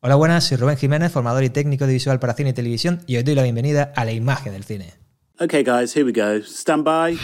[0.00, 3.16] Hola, buenas, soy Rubén Jiménez, formador y técnico de visual para cine y televisión, y
[3.16, 4.94] os doy la bienvenida a la imagen del cine.
[5.40, 6.40] Okay, guys, here we go.
[6.46, 7.18] Stand by.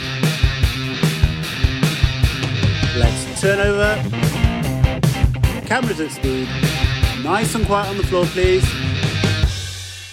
[2.98, 3.96] Let's turn over.
[5.68, 6.48] Cameras at speed.
[7.22, 8.66] Nice and quiet on the floor, please.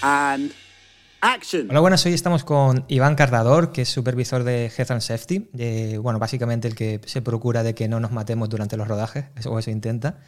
[0.04, 0.52] And
[1.22, 1.68] action.
[1.72, 5.98] Hola, buenas, hoy estamos con Iván Cardador, que es supervisor de Health and Safety, de,
[5.98, 9.58] bueno, básicamente el que se procura de que no nos matemos durante los rodajes, o
[9.58, 10.20] eso intenta.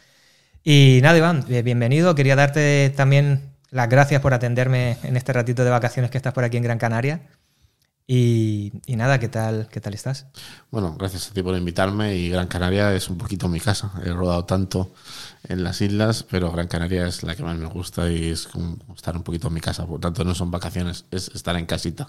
[0.66, 2.14] Y nada, Iván, bienvenido.
[2.14, 6.42] Quería darte también las gracias por atenderme en este ratito de vacaciones que estás por
[6.42, 7.20] aquí en Gran Canaria.
[8.06, 10.26] Y, nada, ¿qué tal, ¿qué tal estás?
[10.70, 13.92] Bueno, gracias a ti por invitarme y Gran Canaria es un poquito mi casa.
[14.06, 14.94] He rodado tanto
[15.46, 18.78] en las islas, pero Gran Canaria es la que más me gusta y es como
[18.96, 19.86] estar un poquito en mi casa.
[19.86, 22.08] Por tanto, no son vacaciones, es estar en casita.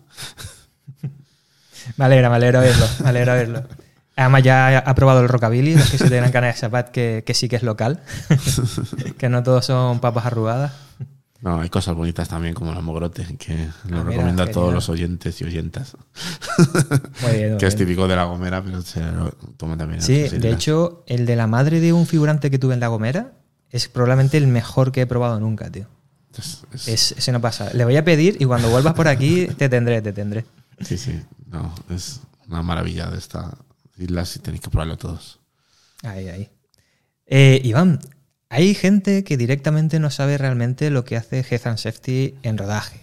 [1.97, 3.67] me alegra, me alegra verlo, me alegra verlo.
[4.15, 7.33] Además ya ha probado el rockabilly, los que se tienen ganas de Sabat, que, que
[7.33, 8.01] sí que es local,
[9.17, 10.71] que no todos son papas arrugadas.
[11.41, 14.89] No, hay cosas bonitas también como la mogrote, que lo ah, recomiendo a todos los
[14.89, 15.95] oyentes y oyentas.
[17.59, 20.01] que es típico de La Gomera, pero se lo toma también.
[20.01, 23.33] Sí, de hecho, el de la madre de un figurante que tuve en La Gomera
[23.69, 25.85] es probablemente el mejor que he probado nunca, tío.
[26.87, 27.71] Es, ese no pasa.
[27.73, 30.45] Le voy a pedir y cuando vuelvas por aquí te tendré, te tendré.
[30.81, 33.55] Sí, sí, no, es una maravilla de esta,
[33.97, 35.39] islas y tenéis que probarlo todos.
[36.03, 36.49] Ahí, ahí.
[37.25, 37.99] Eh, Iván,
[38.49, 42.99] hay gente que directamente no sabe realmente lo que hace Health and Safety en rodaje.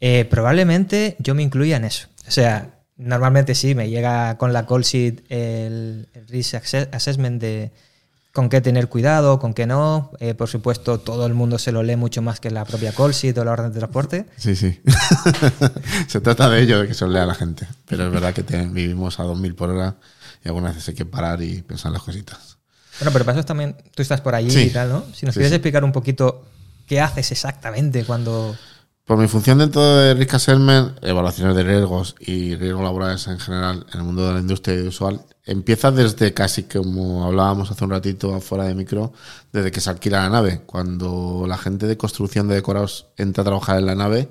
[0.00, 2.08] Eh, probablemente yo me incluya en eso.
[2.28, 6.54] O sea, normalmente sí, me llega con la call sheet el, risk
[6.92, 7.72] assessment de
[8.32, 10.10] con qué tener cuidado, con qué no.
[10.20, 13.12] Eh, por supuesto, todo el mundo se lo lee mucho más que la propia call
[13.12, 14.26] sheet o la orden de transporte.
[14.36, 14.80] Sí, sí.
[16.06, 17.66] se trata de ello, de que se lo lea la gente.
[17.86, 19.96] Pero es verdad que vivimos a 2.000 por hora
[20.46, 22.58] y algunas veces hay que parar y pensar las cositas.
[23.00, 25.04] Bueno, pero para eso también tú estás por allí y tal, ¿no?
[25.12, 26.44] Si nos quieres explicar un poquito
[26.86, 28.56] qué haces exactamente cuando...
[29.04, 33.86] Por mi función dentro de Risk Assessment, evaluaciones de riesgos y riesgos laborales en general
[33.92, 38.34] en el mundo de la industria audiovisual, empieza desde casi como hablábamos hace un ratito
[38.34, 39.12] afuera de micro,
[39.52, 40.62] desde que se alquila la nave.
[40.66, 44.28] Cuando la gente de construcción de decorados entra a trabajar en la nave,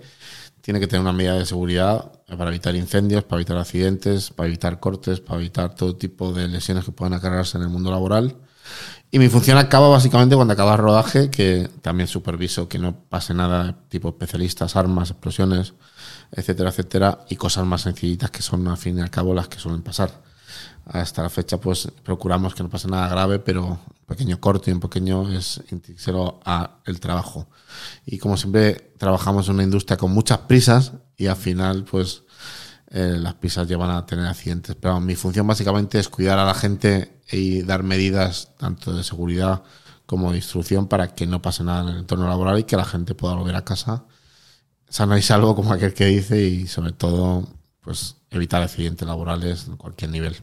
[0.66, 4.80] tiene que tener una medida de seguridad para evitar incendios, para evitar accidentes, para evitar
[4.80, 8.36] cortes, para evitar todo tipo de lesiones que puedan acarrearse en el mundo laboral.
[9.12, 13.36] Y mi función acaba básicamente cuando acaba el rodaje, que también superviso que no pase
[13.36, 15.76] nada, tipo especialistas, armas, explosiones,
[16.32, 19.60] etcétera, etcétera, y cosas más sencillitas que son al fin y al cabo las que
[19.60, 20.20] suelen pasar.
[20.86, 24.80] Hasta la fecha, pues procuramos que no pase nada grave, pero pequeño corte y un
[24.80, 27.48] pequeño es intrínseco a el trabajo.
[28.06, 32.24] Y como siempre trabajamos en una industria con muchas prisas y al final pues
[32.92, 34.76] eh, las prisas llevan a tener accidentes.
[34.76, 39.64] Pero mi función básicamente es cuidar a la gente y dar medidas tanto de seguridad
[40.06, 42.86] como de instrucción para que no pase nada en el entorno laboral y que la
[42.86, 44.06] gente pueda volver a casa
[44.90, 47.48] sana y salvo como aquel que dice y sobre todo
[47.82, 50.38] pues evitar accidentes laborales en cualquier nivel.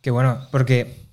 [0.00, 1.06] Qué bueno, porque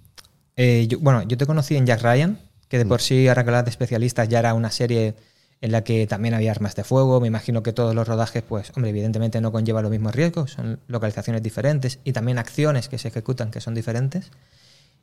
[0.55, 2.39] eh, yo, bueno, yo te conocí en Jack Ryan,
[2.69, 2.89] que de mm.
[2.89, 5.15] por sí, ahora que de especialistas, ya era una serie
[5.61, 7.19] en la que también había armas de fuego.
[7.19, 10.79] Me imagino que todos los rodajes, pues, hombre, evidentemente no conllevan los mismos riesgos, son
[10.87, 14.31] localizaciones diferentes y también acciones que se ejecutan que son diferentes.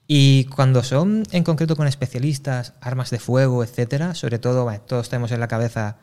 [0.06, 5.32] Y cuando son en concreto con especialistas, armas de fuego, etcétera, sobre todo, todos tenemos
[5.32, 5.96] en la cabeza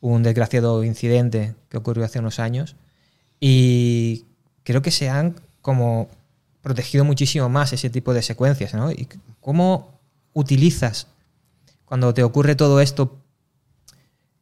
[0.00, 2.76] un desgraciado incidente que ocurrió hace unos años
[3.40, 4.26] y
[4.62, 6.08] creo que se han como
[6.66, 8.90] protegido muchísimo más ese tipo de secuencias, ¿no?
[8.90, 9.06] ¿Y
[9.40, 10.00] cómo
[10.32, 11.06] utilizas
[11.84, 13.20] cuando te ocurre todo esto?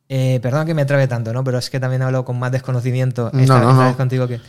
[0.08, 1.44] Eh, perdón que me trabe tanto, ¿no?
[1.44, 4.40] Pero es que también hablo con más desconocimiento esta, no, vez contigo que...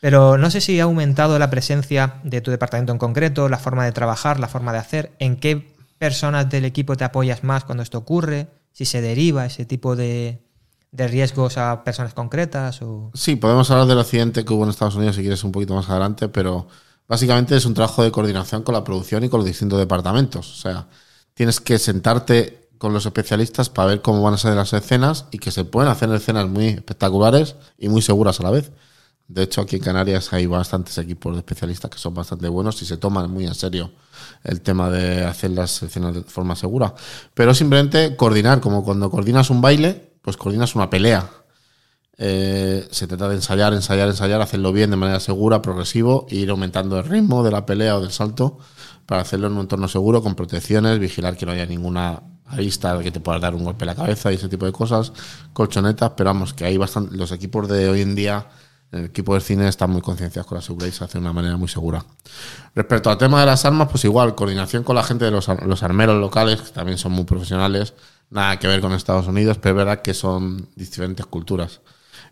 [0.00, 3.84] Pero no sé si ha aumentado la presencia de tu departamento en concreto, la forma
[3.84, 7.82] de trabajar, la forma de hacer, en qué personas del equipo te apoyas más cuando
[7.82, 10.40] esto ocurre, si se deriva ese tipo de,
[10.92, 12.80] de riesgos a personas concretas.
[12.82, 13.10] O...
[13.12, 15.90] Sí, podemos hablar del accidente que hubo en Estados Unidos si quieres un poquito más
[15.90, 16.68] adelante, pero
[17.06, 20.50] Básicamente es un trabajo de coordinación con la producción y con los distintos departamentos.
[20.50, 20.88] O sea,
[21.34, 25.38] tienes que sentarte con los especialistas para ver cómo van a ser las escenas y
[25.38, 28.72] que se pueden hacer escenas muy espectaculares y muy seguras a la vez.
[29.26, 32.86] De hecho, aquí en Canarias hay bastantes equipos de especialistas que son bastante buenos y
[32.86, 33.90] se toman muy en serio
[34.42, 36.94] el tema de hacer las escenas de forma segura.
[37.32, 41.30] Pero simplemente coordinar, como cuando coordinas un baile, pues coordinas una pelea.
[42.16, 46.50] Eh, se trata de ensayar, ensayar, ensayar, hacerlo bien de manera segura, progresivo, e ir
[46.50, 48.58] aumentando el ritmo de la pelea o del salto
[49.06, 53.10] para hacerlo en un entorno seguro, con protecciones, vigilar que no haya ninguna arista que
[53.10, 55.12] te pueda dar un golpe en la cabeza y ese tipo de cosas,
[55.52, 58.46] colchonetas, pero vamos, que hay bastante, los equipos de hoy en día,
[58.92, 61.32] el equipo de cine están muy concienciados con la seguridad y se hace de una
[61.32, 62.04] manera muy segura.
[62.74, 65.82] Respecto al tema de las armas, pues igual, coordinación con la gente de los, los
[65.82, 67.94] armeros locales, que también son muy profesionales,
[68.30, 71.80] nada que ver con Estados Unidos, pero es verdad que son diferentes culturas.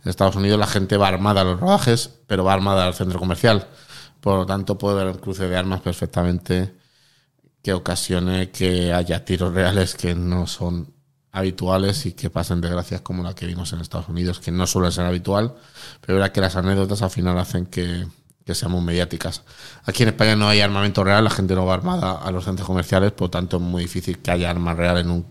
[0.04, 3.18] En Estados Unidos la gente va armada a los rodajes, pero va armada al centro
[3.18, 3.68] comercial.
[4.20, 6.74] Por lo tanto, puede haber un cruce de armas perfectamente
[7.62, 10.92] que ocasione que haya tiros reales que no son
[11.30, 14.92] habituales y que pasen desgracias como la que vimos en Estados Unidos, que no suele
[14.92, 15.54] ser habitual,
[16.00, 18.06] pero verdad que las anécdotas al final hacen que,
[18.44, 19.42] que seamos mediáticas.
[19.84, 22.66] Aquí en España no hay armamento real, la gente no va armada a los centros
[22.66, 25.26] comerciales, por lo tanto es muy difícil que haya armas reales en un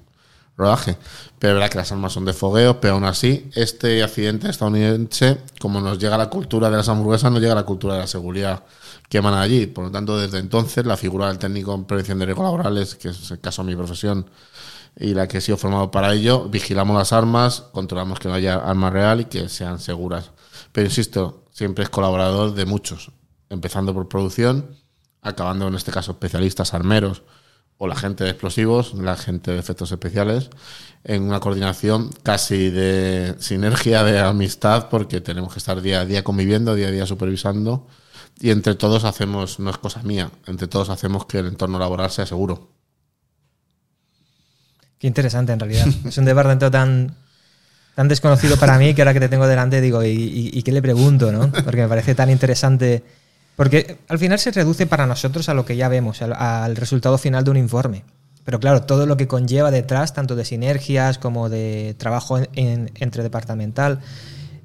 [0.62, 0.98] rodaje.
[1.40, 5.42] Pero es verdad que las armas son de fogueo, pero aún así, este accidente estadounidense,
[5.60, 8.64] como nos llega la cultura de las hamburguesas, nos llega la cultura de la seguridad
[9.10, 9.68] que emana allí.
[9.68, 13.10] Por lo tanto, desde entonces, la figura del técnico en prevención de riesgos laborales, que
[13.10, 14.30] es el caso de mi profesión
[15.00, 18.56] y la que he sido formado para ello, vigilamos las armas, controlamos que no haya
[18.56, 20.32] arma real y que sean seguras.
[20.72, 23.12] Pero insisto, siempre es colaborador de muchos,
[23.50, 24.76] empezando por producción,
[25.22, 27.24] acabando en este caso especialistas armeros
[27.84, 30.52] o la gente de explosivos, la gente de efectos especiales,
[31.04, 36.24] en una coordinación casi de sinergia, de amistad, porque tenemos que estar día a día
[36.24, 37.88] conviviendo, día a día supervisando,
[38.40, 42.12] y entre todos hacemos, no es cosa mía, entre todos hacemos que el entorno laboral
[42.12, 42.70] sea seguro.
[45.00, 45.88] Qué interesante en realidad.
[46.06, 47.16] Es un departamento tan,
[47.96, 50.84] tan desconocido para mí que ahora que te tengo delante digo, ¿y, y, qué le
[50.84, 51.32] pregunto?
[51.32, 51.52] ¿no?
[51.52, 53.04] Porque me parece tan interesante.
[53.62, 57.20] Porque al final se reduce para nosotros a lo que ya vemos, al, al resultado
[57.20, 58.04] final de un informe.
[58.44, 62.92] Pero claro, todo lo que conlleva detrás, tanto de sinergias como de trabajo en, en,
[62.96, 64.00] entre departamental,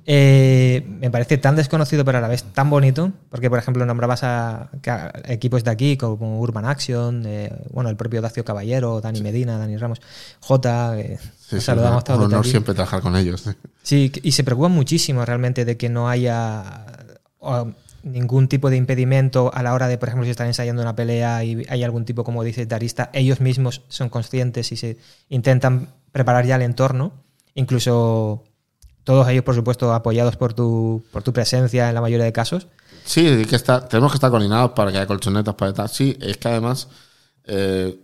[0.07, 4.25] eh, me parece tan desconocido pero a la vez tan bonito, porque por ejemplo nombrabas
[4.25, 9.21] a, a equipos de aquí como Urban Action, eh, bueno, el propio Dacio Caballero, Dani
[9.21, 10.01] Medina, Dani Ramos,
[10.41, 12.21] J, eh, sí, saludamos sí, todos.
[12.21, 12.49] Un honor aquí.
[12.49, 13.45] siempre trabajar con ellos.
[13.83, 16.87] Sí, y se preocupan muchísimo realmente de que no haya
[18.07, 21.43] ningún tipo de impedimento a la hora de, por ejemplo, si están ensayando una pelea
[21.43, 24.97] y hay algún tipo, como dice Darista, ellos mismos son conscientes y se
[25.29, 27.13] intentan preparar ya el entorno,
[27.55, 28.45] incluso
[29.03, 32.69] todos ellos, por supuesto, apoyados por tu, por tu presencia en la mayoría de casos.
[33.05, 35.89] Sí, que está, tenemos que estar coordinados para que haya colchonetas para estar.
[35.89, 36.89] Sí, es que además,
[37.45, 37.99] eh,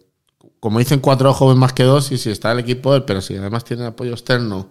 [0.58, 3.64] como dicen cuatro ojos más que dos, y si está el equipo, pero si además
[3.64, 4.70] tiene apoyo externo,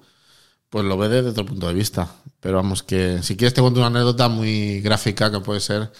[0.69, 2.10] pues lo ve desde otro punto de vista.
[2.42, 5.92] Pero vamos, que si quieres te cuento una anécdota muy gráfica que puede ser.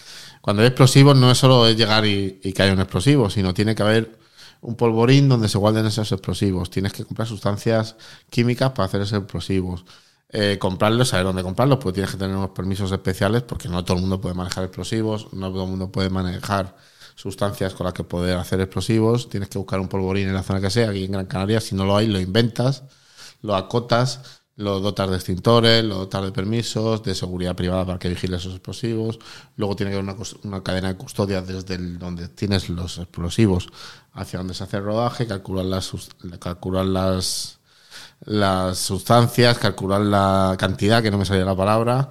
[0.42, 3.76] Cuando hay explosivos, no es solo llegar y, y que haya un explosivo, sino tiene
[3.76, 4.20] que haber
[4.62, 6.70] un polvorín donde se guarden esos explosivos.
[6.70, 7.96] Tienes que comprar sustancias
[8.30, 9.86] químicas para hacer esos explosivos
[10.34, 13.98] eh, comprarlos, saber dónde comprarlos, pues tienes que tener unos permisos especiales porque no todo
[13.98, 16.78] el mundo puede manejar explosivos, no todo el mundo puede manejar
[17.16, 20.62] sustancias con las que poder hacer explosivos, tienes que buscar un polvorín en la zona
[20.62, 22.84] que sea, aquí en Gran Canaria, si no lo hay, lo inventas,
[23.42, 28.10] lo acotas, lo dotas de extintores, lo dotas de permisos, de seguridad privada para que
[28.10, 29.20] vigile esos explosivos,
[29.58, 33.70] luego tiene que haber una, cadena de custodia desde donde tienes los explosivos
[34.14, 35.92] hacia donde se hace el rodaje, calcular las,
[36.40, 37.60] calcular las
[38.26, 42.10] las sustancias, calcular la cantidad, que no me salía la palabra,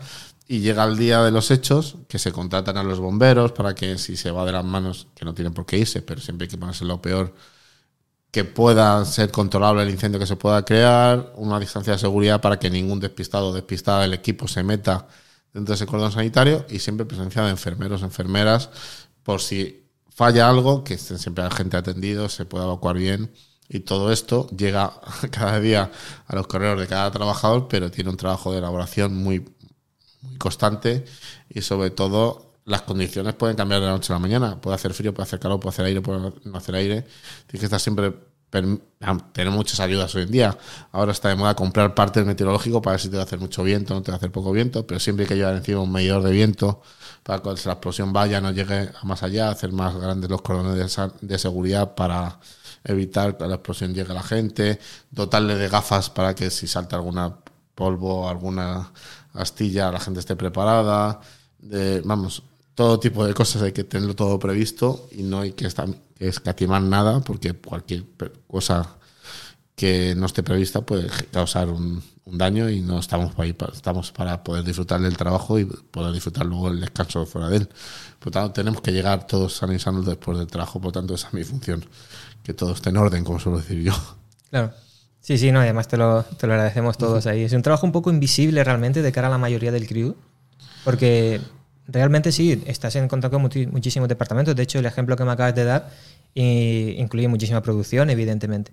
[0.48, 3.98] y llega el día de los hechos, que se contratan a los bomberos para que
[3.98, 6.50] si se va de las manos, que no tienen por qué irse, pero siempre hay
[6.50, 7.34] que ponerse lo peor,
[8.30, 12.58] que pueda ser controlable el incendio que se pueda crear, una distancia de seguridad para
[12.58, 15.08] que ningún despistado o despistada del equipo se meta
[15.52, 18.70] dentro de ese cordón sanitario y siempre presencia de enfermeros, enfermeras,
[19.24, 23.32] por si falla algo, que estén siempre la gente atendido, se pueda evacuar bien.
[23.68, 25.00] Y todo esto llega
[25.30, 25.90] cada día
[26.26, 29.40] a los correos de cada trabajador, pero tiene un trabajo de elaboración muy,
[30.20, 31.04] muy constante
[31.48, 34.60] y sobre todo las condiciones pueden cambiar de la noche a la mañana.
[34.60, 37.06] Puede hacer frío, puede hacer calor, puede hacer aire, puede no hacer aire.
[37.46, 38.14] Tienes que estar siempre
[38.50, 40.58] tener muchas ayudas hoy en día.
[40.92, 43.62] Ahora está de moda comprar partes meteorológico para ver si te va a hacer mucho
[43.62, 45.92] viento, no te va a hacer poco viento, pero siempre hay que llevar encima un
[45.92, 46.82] medidor de viento
[47.22, 50.98] para que la explosión vaya, no llegue a más allá, hacer más grandes los cordones
[51.20, 52.40] de, seguridad para
[52.82, 56.96] evitar que la explosión llegue a la gente, dotarle de gafas para que si salta
[56.96, 57.36] alguna
[57.74, 58.92] polvo, alguna
[59.34, 61.20] astilla, la gente esté preparada.
[61.58, 62.42] De, vamos,
[62.80, 65.68] todo tipo de cosas hay que tenerlo todo previsto y no hay que,
[66.18, 68.06] escatimar nada porque cualquier
[68.46, 68.96] cosa
[69.74, 74.12] que no esté prevista puede causar un, un daño y no estamos para, ahí, estamos
[74.12, 77.68] para poder disfrutar del trabajo y poder disfrutar luego el descanso fuera de él.
[78.18, 81.28] Por tanto, tenemos que llegar todos sanos y sanos después del trabajo, por tanto, esa
[81.28, 81.84] es mi función
[82.42, 83.92] que todo esté en orden, como suelo decir yo.
[84.48, 84.72] Claro.
[85.20, 87.42] Sí, sí, no, además te lo, te lo agradecemos todos ahí.
[87.42, 90.16] Es un trabajo un poco invisible realmente de cara a la mayoría del crew,
[90.82, 91.42] porque
[91.92, 94.54] realmente sí, estás en contacto con muchísimos departamentos.
[94.56, 95.90] De hecho, el ejemplo que me acabas de dar
[96.34, 98.72] eh, incluye muchísima producción, evidentemente.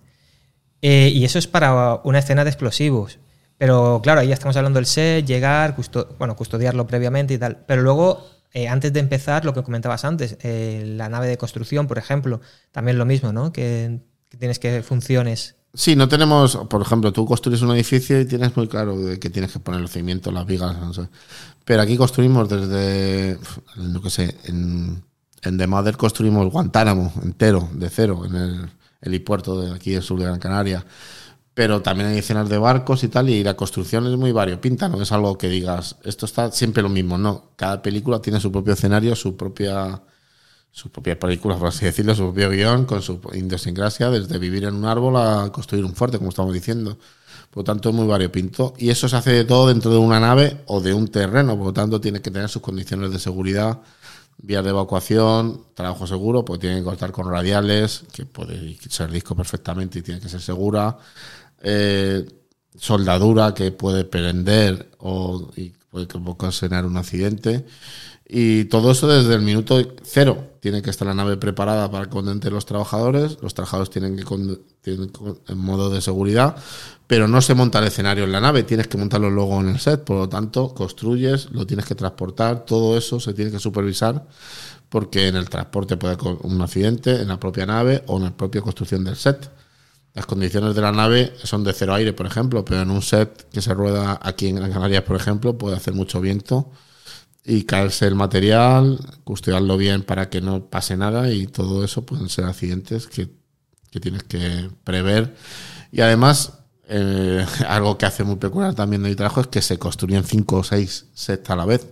[0.82, 3.20] Eh, y eso es para una escena de explosivos.
[3.58, 7.64] Pero claro, ahí estamos hablando del set, llegar, custo bueno, custodiarlo previamente y tal.
[7.66, 11.98] Pero luego eh, antes de empezar, lo que comentabas antes, la nave de construcción, por
[11.98, 13.52] ejemplo, también lo mismo, ¿no?
[13.52, 14.00] Que,
[14.38, 18.68] tienes que funciones Sí, no tenemos, por ejemplo, tú construyes un edificio y tienes muy
[18.68, 21.08] claro que tienes que poner los cimientos, las vigas, no sé.
[21.68, 23.38] Pero aquí construimos desde,
[23.76, 25.04] no sé, en,
[25.42, 28.70] en The Mother construimos Guantánamo entero, de cero, en el
[29.02, 30.86] helipuerto de aquí del sur de Gran Canaria.
[31.54, 35.02] Pero también hay escenas de barcos y tal, y la construcción es muy variopinta, no
[35.02, 37.52] es algo que digas, esto está siempre lo mismo, no.
[37.58, 40.04] Cada película tiene su propio escenario, su propia
[40.72, 44.76] sus propias películas, por así decirlo, su propio guion, con su idiosincrasia, desde vivir en
[44.76, 46.98] un árbol a construir un fuerte, como estamos diciendo.
[47.50, 48.74] Por lo tanto, es muy variopinto.
[48.78, 51.68] Y eso se hace de todo dentro de una nave o de un terreno, por
[51.68, 53.80] lo tanto, tiene que tener sus condiciones de seguridad,
[54.38, 59.36] vías de evacuación, trabajo seguro, pues tiene que contar con radiales, que puede ser disco
[59.36, 60.98] perfectamente y tiene que ser segura.
[61.62, 62.26] Eh,
[62.78, 67.66] soldadura que puede prender o y puede ocasionar un accidente.
[68.30, 70.52] Y todo eso desde el minuto cero.
[70.60, 73.38] Tiene que estar la nave preparada para que los trabajadores.
[73.42, 74.26] Los trabajadores tienen que
[74.82, 75.12] tienen
[75.48, 76.58] en modo de seguridad,
[77.08, 78.64] pero no se monta el escenario en la nave.
[78.64, 80.04] Tienes que montarlo luego en el set.
[80.04, 82.66] Por lo tanto, construyes, lo tienes que transportar.
[82.66, 84.28] Todo eso se tiene que supervisar
[84.90, 88.36] porque en el transporte puede haber un accidente en la propia nave o en la
[88.36, 89.50] propia construcción del set.
[90.14, 93.50] Las condiciones de la nave son de cero aire, por ejemplo, pero en un set
[93.52, 96.72] que se rueda aquí en Gran Canarias, por ejemplo, puede hacer mucho viento
[97.48, 102.28] y caerse el material, custodiarlo bien para que no pase nada y todo eso pueden
[102.28, 103.30] ser accidentes que,
[104.02, 105.36] tienes que prever.
[105.92, 106.54] Y además,
[106.88, 110.58] eh, algo que hace muy peculiar también de mi trabajo es que se construyen cinco
[110.58, 111.88] o seis sets a la vez.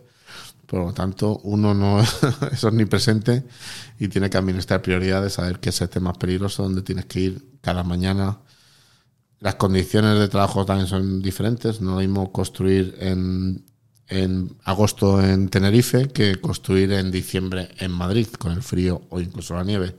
[0.67, 2.01] Por lo tanto, uno no
[2.51, 3.43] es omnipresente
[3.97, 7.47] y tiene que administrar prioridades, saber qué set es más peligroso, dónde tienes que ir
[7.61, 8.39] cada mañana.
[9.39, 11.79] Las condiciones de trabajo también son diferentes.
[11.79, 13.63] No lo mismo construir en
[14.07, 19.55] en agosto en Tenerife que construir en diciembre en Madrid con el frío o incluso
[19.55, 19.95] la nieve.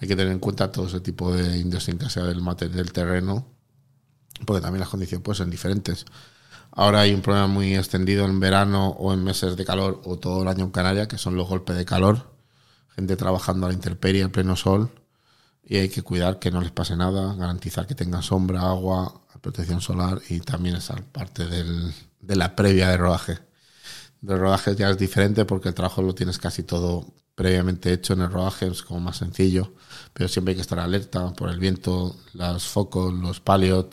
[0.00, 3.46] Hay que tener en cuenta todo ese tipo de idiosincrasia del, del terreno,
[4.46, 6.06] porque también las condiciones pueden ser diferentes.
[6.72, 10.42] Ahora hay un problema muy extendido en verano o en meses de calor o todo
[10.42, 12.34] el año en Canarias, que son los golpes de calor.
[12.96, 14.90] Gente trabajando a la intemperie en pleno sol
[15.62, 19.82] y hay que cuidar que no les pase nada, garantizar que tengan sombra, agua, protección
[19.82, 21.92] solar y también esa parte del,
[22.26, 23.38] de la previa de rodaje.
[24.20, 28.22] De rodaje ya es diferente porque el trabajo lo tienes casi todo previamente hecho en
[28.22, 29.74] el rodaje, es como más sencillo,
[30.12, 33.86] pero siempre hay que estar alerta por el viento, los focos, los palios,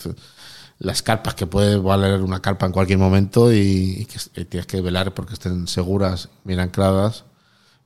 [0.79, 5.13] las carpas, que puede valer una carpa en cualquier momento y, que tienes que velar
[5.13, 7.25] porque estén seguras, bien ancladas.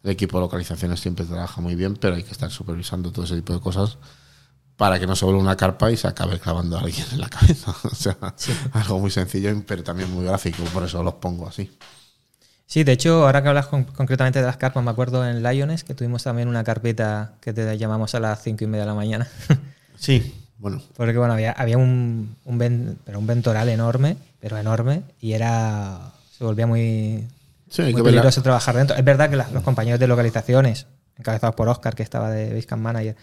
[0.03, 3.35] El equipo de localizaciones siempre trabaja muy bien, pero hay que estar supervisando todo ese
[3.35, 3.97] tipo de cosas
[4.77, 7.29] para que no se vuelva una carpa y se acabe clavando a alguien en la
[7.29, 7.75] cabeza.
[7.83, 8.17] o sea,
[8.73, 11.71] algo muy sencillo, pero también muy gráfico, por eso los pongo así.
[12.67, 15.93] Sí, de hecho, ahora que hablas concretamente de las carpas, me acuerdo en Lions que
[15.93, 19.27] tuvimos también una carpeta que te llamamos a las cinco y media de la mañana.
[19.97, 20.81] sí, bueno.
[20.95, 26.11] Porque bueno, había, había un, un, pero un ventoral enorme, pero enorme, y era.
[26.35, 27.27] se volvía muy,
[27.77, 28.95] muy peligroso trabajar dentro.
[28.95, 33.15] Es verdad que los compañeros de localizaciones, encabezados por Oscar, que estaba de Basecamp Manager,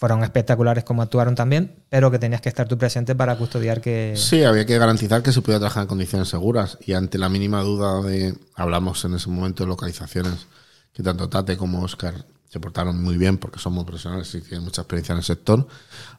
[0.00, 4.14] fueron espectaculares como actuaron también, pero que tenías que estar tú presente para custodiar que...
[4.16, 7.60] Sí, había que garantizar que se pudiera trabajar en condiciones seguras y ante la mínima
[7.60, 10.46] duda de, hablamos en ese momento de localizaciones,
[10.94, 12.14] que tanto Tate como Oscar
[12.48, 15.68] se portaron muy bien porque son muy profesionales y tienen mucha experiencia en el sector,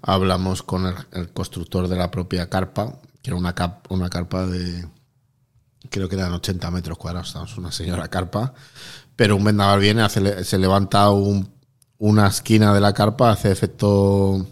[0.03, 3.55] hablamos con el, constructor de la propia carpa, que era una,
[3.89, 4.87] una carpa de,
[5.89, 8.53] creo que eran 80 metros cuadrados, una señora carpa,
[9.15, 11.60] pero un vendaval viene, se levanta un
[12.01, 14.47] una esquina de la carpa hace efecto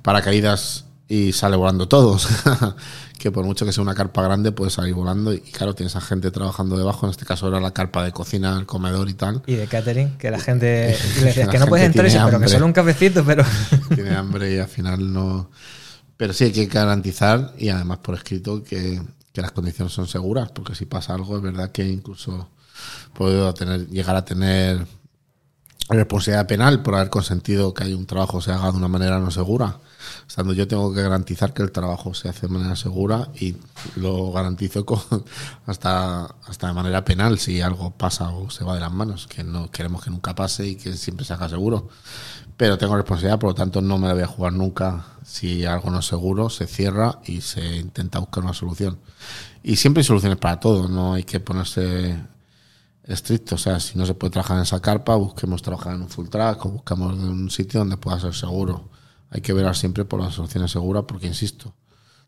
[0.00, 2.26] paracaídas y sale volando todos.
[3.18, 6.00] que por mucho que sea una carpa grande puede salir volando y claro, tienes a
[6.00, 9.42] gente trabajando debajo, en este caso era la carpa de cocina, el comedor y tal.
[9.46, 12.48] Y de catering, que la gente le decías que no puedes entrar eso, pero que
[12.48, 13.44] solo un cafecito, pero...
[13.94, 15.50] tiene hambre y al final no...
[16.16, 19.02] Pero sí hay que garantizar y además por escrito que,
[19.34, 22.48] que las condiciones son seguras, porque si pasa algo es verdad que incluso
[23.12, 24.86] puedo tener, llegar a tener
[25.98, 29.30] responsabilidad penal por haber consentido que hay un trabajo se haga de una manera no
[29.30, 29.78] segura.
[30.26, 33.56] Estando yo tengo que garantizar que el trabajo se hace de manera segura y
[33.96, 34.84] lo garantizo
[35.66, 39.42] hasta, hasta de manera penal si algo pasa o se va de las manos, que
[39.42, 41.88] no queremos que nunca pase y que siempre se haga seguro.
[42.56, 45.06] Pero tengo responsabilidad, por lo tanto no me la voy a jugar nunca.
[45.24, 48.98] Si algo no es seguro, se cierra y se intenta buscar una solución.
[49.62, 52.18] Y siempre hay soluciones para todo, no hay que ponerse
[53.12, 53.54] estricto.
[53.54, 56.28] O sea, si no se puede trabajar en esa carpa, busquemos trabajar en un full
[56.28, 58.88] track o buscamos un sitio donde pueda ser seguro.
[59.30, 61.74] Hay que velar siempre por las soluciones seguras porque, insisto,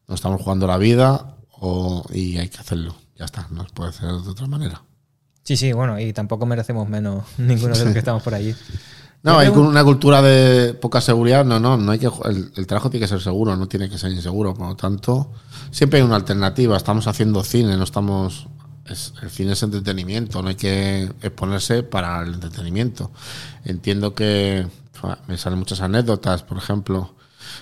[0.09, 2.95] no estamos jugando la vida o, y hay que hacerlo.
[3.17, 4.83] Ya está, no se puede hacer de otra manera.
[5.43, 8.55] Sí, sí, bueno, y tampoco merecemos menos ninguno de los que estamos por allí.
[9.23, 11.45] No, hay una cultura de poca seguridad.
[11.45, 12.11] No, no, no hay que.
[12.25, 14.53] El, el, trabajo tiene que ser seguro, no tiene que ser inseguro.
[14.53, 15.31] Por lo tanto,
[15.71, 16.77] siempre hay una alternativa.
[16.77, 18.49] Estamos haciendo cine, no estamos.
[19.23, 23.11] El cine es entretenimiento, no hay que exponerse para el entretenimiento.
[23.65, 24.67] Entiendo que
[25.27, 27.17] me salen muchas anécdotas, por ejemplo,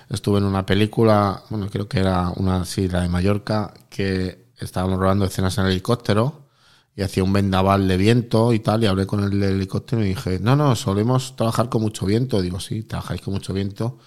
[0.08, 4.98] estuve en una película, bueno, creo que era una, sí, la de Mallorca, que estábamos
[4.98, 6.48] rodando escenas en helicóptero
[6.94, 10.38] y hacía un vendaval de viento y tal, y hablé con el helicóptero y dije,
[10.40, 12.42] no, no, solemos trabajar con mucho viento.
[12.42, 13.98] Digo, sí, trabajáis con mucho viento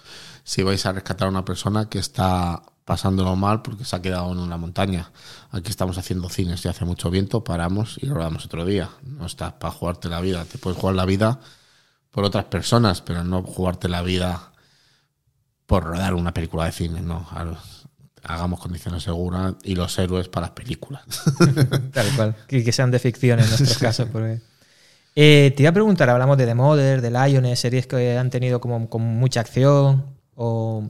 [0.44, 4.32] si vais a rescatar a una persona que está pasándolo mal porque se ha quedado
[4.32, 5.10] en una montaña.
[5.50, 8.90] Aquí estamos haciendo cines y hace mucho viento, paramos y lo rodamos otro día.
[9.02, 11.40] No estás para jugarte la vida, te puedes jugar la vida
[12.10, 14.52] por otras personas, pero no jugarte la vida
[15.66, 17.26] por rodar una película de cine, no.
[18.22, 21.02] Hagamos condiciones seguras y los héroes para las películas.
[21.92, 22.36] Tal cual.
[22.46, 24.08] Que sean de ficción en nuestros casos.
[25.16, 28.60] Eh, te iba a preguntar, hablamos de The Mother, de Lioness, series que han tenido
[28.60, 30.88] como, mucha acción o,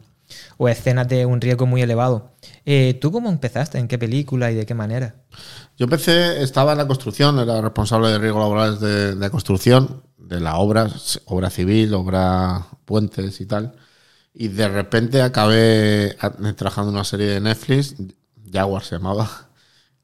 [0.68, 2.32] escenas de un riesgo muy elevado.
[2.64, 3.78] Eh, ¿Tú cómo empezaste?
[3.78, 5.16] ¿En qué película y de qué manera?
[5.76, 8.80] Yo empecé, estaba en la construcción, era responsable de riesgos laborales
[9.18, 10.88] de, construcción de la obra,
[11.26, 13.74] obra civil, obra puentes y tal.
[14.32, 16.16] Y de repente acabé
[16.56, 17.94] trabajando en una serie de Netflix,
[18.52, 19.48] Jaguar se llamaba,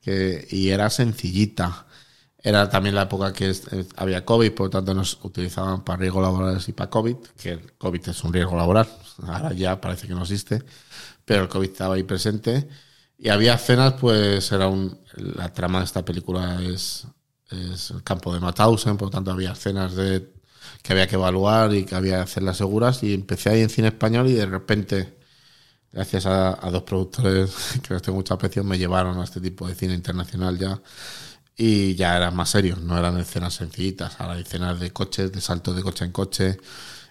[0.05, 1.87] y era sencillita.
[2.43, 3.55] Era también la época que
[3.97, 7.73] había COVID, por lo tanto nos utilizaban para riesgos laborales y para COVID, que el
[7.75, 8.89] COVID es un riesgo laboral,
[9.27, 10.63] ahora ya parece que no existe,
[11.25, 12.69] pero el COVID estaba ahí presente.
[13.19, 17.07] Y había escenas, pues era un, la trama de esta película es
[17.51, 20.33] es el campo de Mauthausen, por lo tanto había escenas de,
[20.83, 23.89] que había que evaluar y que había que hacerlas seguras y empecé ahí en cine
[23.89, 25.19] español y de repente,
[25.93, 29.75] gracias a, dos productores que les tengo mucha aprecio, me llevaron a este tipo de
[29.75, 30.81] cine internacional ya
[31.63, 35.43] y ya eran más serios, no eran escenas sencillitas, ahora hay escenas de coches, de
[35.43, 36.59] saltos de coche en coche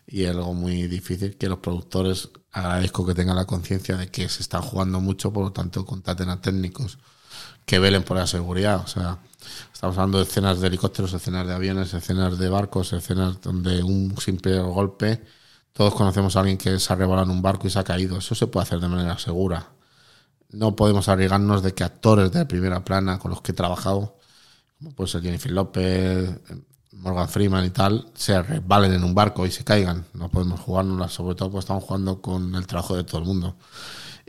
[0.08, 4.28] y es algo muy difícil que los productores agradezco que tengan la conciencia de que
[4.28, 6.98] se están jugando mucho, por lo tanto contraten a técnicos
[7.66, 9.20] que velen por la seguridad, o sea,
[9.74, 14.16] Estamos hablando de escenas de helicópteros, escenas de aviones, escenas de barcos, escenas donde un
[14.18, 15.24] simple golpe,
[15.74, 18.18] todos conocemos a alguien que se ha rebalado en un barco y se ha caído.
[18.18, 19.72] Eso se puede hacer de manera segura.
[20.52, 24.19] No podemos arriesgarnos de que actores de primera plana con los que he trabajado,
[24.80, 26.30] como puede Jennifer López,
[26.94, 30.06] Morgan Freeman y tal, se resbalen en un barco y se caigan.
[30.14, 33.56] No podemos jugárnoslas, sobre todo porque estamos jugando con el trabajo de todo el mundo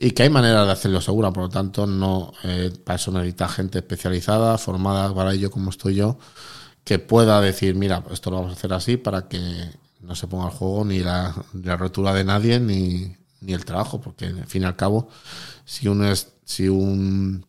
[0.03, 3.49] y que hay maneras de hacerlo segura, por lo tanto, no eh, para eso necesita
[3.51, 6.19] gente especializada, formada para ello como estoy yo,
[6.85, 9.39] que pueda decir, mira, esto lo vamos a hacer así para que
[10.01, 14.01] no se ponga el juego ni la, la rotura de nadie ni, ni, el trabajo,
[14.01, 15.11] porque al fin y al cabo,
[15.67, 17.45] si un, es, si un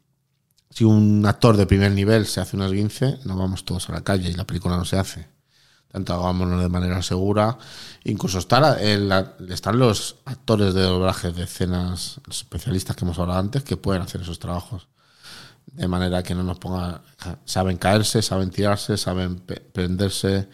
[0.72, 4.02] si un actor de primer nivel se hace un esguince, nos vamos todos a la
[4.02, 5.28] calle y la película no se hace
[5.92, 7.58] tanto hagámoslo de manera segura.
[8.06, 13.64] Incluso está están los actores de doblaje de escenas, los especialistas que hemos hablado antes,
[13.64, 14.88] que pueden hacer esos trabajos.
[15.66, 17.02] De manera que no nos ponga.
[17.46, 19.42] Saben caerse, saben tirarse, saben
[19.74, 20.50] prenderse.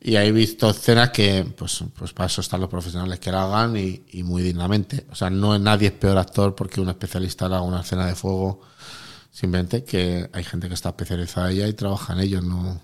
[0.00, 3.76] Y he visto escenas que, pues, pues para eso están los profesionales que la hagan
[3.76, 5.06] y, y muy dignamente.
[5.10, 8.60] O sea, no nadie es peor actor porque un especialista haga una escena de fuego.
[9.34, 12.40] Simplemente que hay gente que está especializada en ella y trabaja en ello.
[12.40, 12.80] No,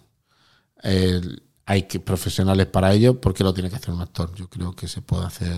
[0.82, 4.34] el, hay que, profesionales para ello, porque lo tiene que hacer un actor.
[4.34, 5.54] Yo creo que se puede hacer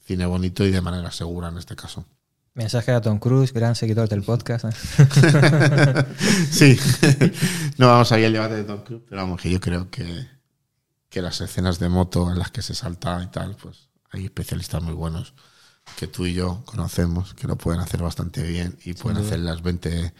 [0.00, 2.04] cine bonito y de manera segura en este caso.
[2.54, 4.64] Mensaje a Tom Cruise, gran seguidor del podcast.
[4.64, 6.04] ¿eh?
[6.50, 6.76] sí,
[7.78, 10.26] no vamos a ir al debate de Tom Cruise, pero vamos, que yo creo que,
[11.08, 14.82] que las escenas de moto en las que se salta y tal, pues hay especialistas
[14.82, 15.32] muy buenos
[15.96, 19.62] que tú y yo conocemos, que lo pueden hacer bastante bien y pueden hacer las
[19.62, 20.12] 20,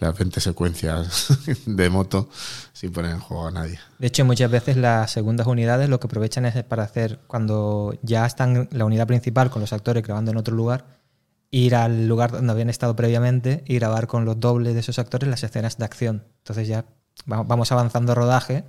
[0.00, 1.28] las 20 secuencias
[1.66, 2.28] de moto
[2.72, 3.78] sin poner en juego a nadie.
[3.98, 8.26] De hecho, muchas veces las segundas unidades lo que aprovechan es para hacer, cuando ya
[8.26, 10.86] están la unidad principal con los actores grabando en otro lugar,
[11.50, 15.28] ir al lugar donde habían estado previamente y grabar con los dobles de esos actores
[15.28, 16.24] las escenas de acción.
[16.38, 16.84] Entonces ya
[17.26, 18.64] vamos avanzando rodaje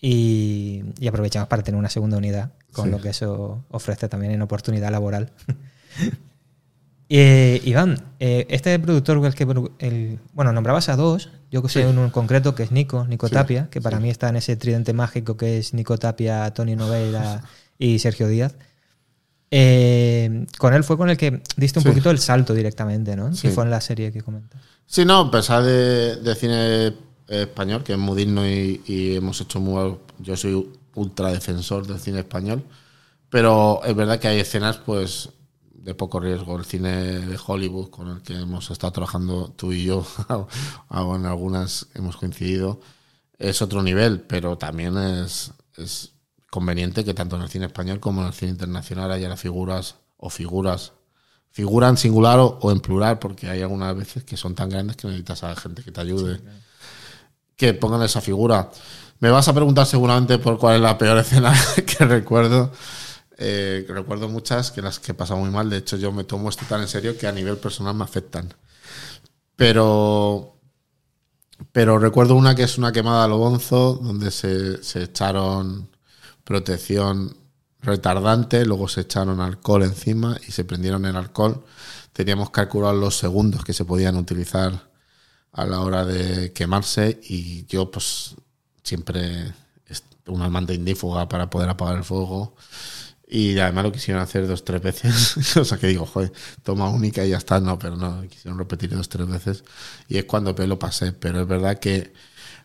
[0.00, 4.90] y, aprovechamos para tener una segunda unidad, con lo que eso ofrece también en oportunidad
[4.90, 5.32] laboral.
[7.08, 9.46] Eh, Iván, eh, este productor, el que,
[9.78, 13.28] el, bueno, nombrabas a dos, yo que sé uno en concreto que es Nico, Nico
[13.28, 17.44] Tapia, que para mí está en ese tridente mágico que es Nico Tapia, Tony Novela
[17.78, 18.56] y Sergio Díaz.
[19.52, 23.32] Eh, con él fue con el que diste un poquito el salto directamente, ¿no?
[23.32, 24.60] Si fue en la serie que comentas.
[24.86, 26.92] Sí, no, pesar de, de cine
[27.28, 29.96] español, que es muy digno y, y hemos hecho muy...
[30.18, 32.64] Yo soy ultra defensor del cine español,
[33.30, 35.28] pero es verdad que hay escenas, pues
[35.86, 36.58] de poco riesgo.
[36.58, 40.04] El cine de Hollywood con el que hemos estado trabajando tú y yo,
[40.90, 42.80] en algunas hemos coincidido,
[43.38, 46.12] es otro nivel, pero también es, es
[46.50, 49.94] conveniente que tanto en el cine español como en el cine internacional haya las figuras
[50.16, 50.92] o figuras
[51.52, 54.96] figura en singular o, o en plural, porque hay algunas veces que son tan grandes
[54.96, 56.38] que necesitas a gente que te ayude,
[57.56, 58.70] que pongan esa figura.
[59.20, 61.54] Me vas a preguntar seguramente por cuál es la peor escena
[61.86, 62.72] que recuerdo.
[63.38, 65.68] Eh, recuerdo muchas que las que he pasado muy mal.
[65.70, 68.54] De hecho, yo me tomo esto tan en serio que a nivel personal me afectan.
[69.56, 70.58] Pero,
[71.72, 75.90] pero recuerdo una que es una quemada a bonzo, donde se, se echaron
[76.44, 77.36] protección
[77.80, 81.64] retardante, luego se echaron alcohol encima y se prendieron el alcohol.
[82.12, 84.90] Teníamos que calcular los segundos que se podían utilizar
[85.52, 88.34] a la hora de quemarse y yo pues
[88.82, 89.54] siempre
[90.26, 92.54] un amante indífuga para poder apagar el fuego
[93.28, 95.56] y además lo quisieron hacer dos tres veces.
[95.56, 97.60] O sea que digo joder toma única y ya está.
[97.60, 99.64] No pero no quisieron repetir dos tres veces.
[100.08, 101.12] Y es cuando peor lo pasé.
[101.12, 102.12] Pero es verdad que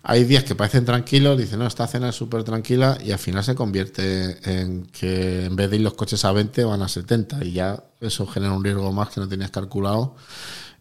[0.03, 3.43] hay días que parecen tranquilos, dicen, no, esta cena es súper tranquila y al final
[3.43, 7.45] se convierte en que en vez de ir los coches a 20 van a 70
[7.45, 10.15] y ya eso genera un riesgo más que no tenías calculado.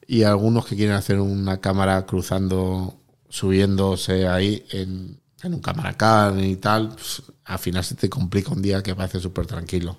[0.07, 6.39] Y algunos que quieren hacer una cámara cruzando, subiéndose ahí en, en un cámara car
[6.39, 9.99] y tal, pues, al final se te complica un día que parece súper tranquilo.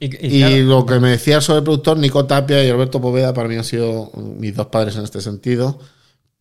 [0.00, 3.00] Y, Y, y claro, lo que me decía sobre el productor, Nico Tapia y Alberto
[3.00, 5.78] Poveda, para mí han sido mis dos padres en este sentido,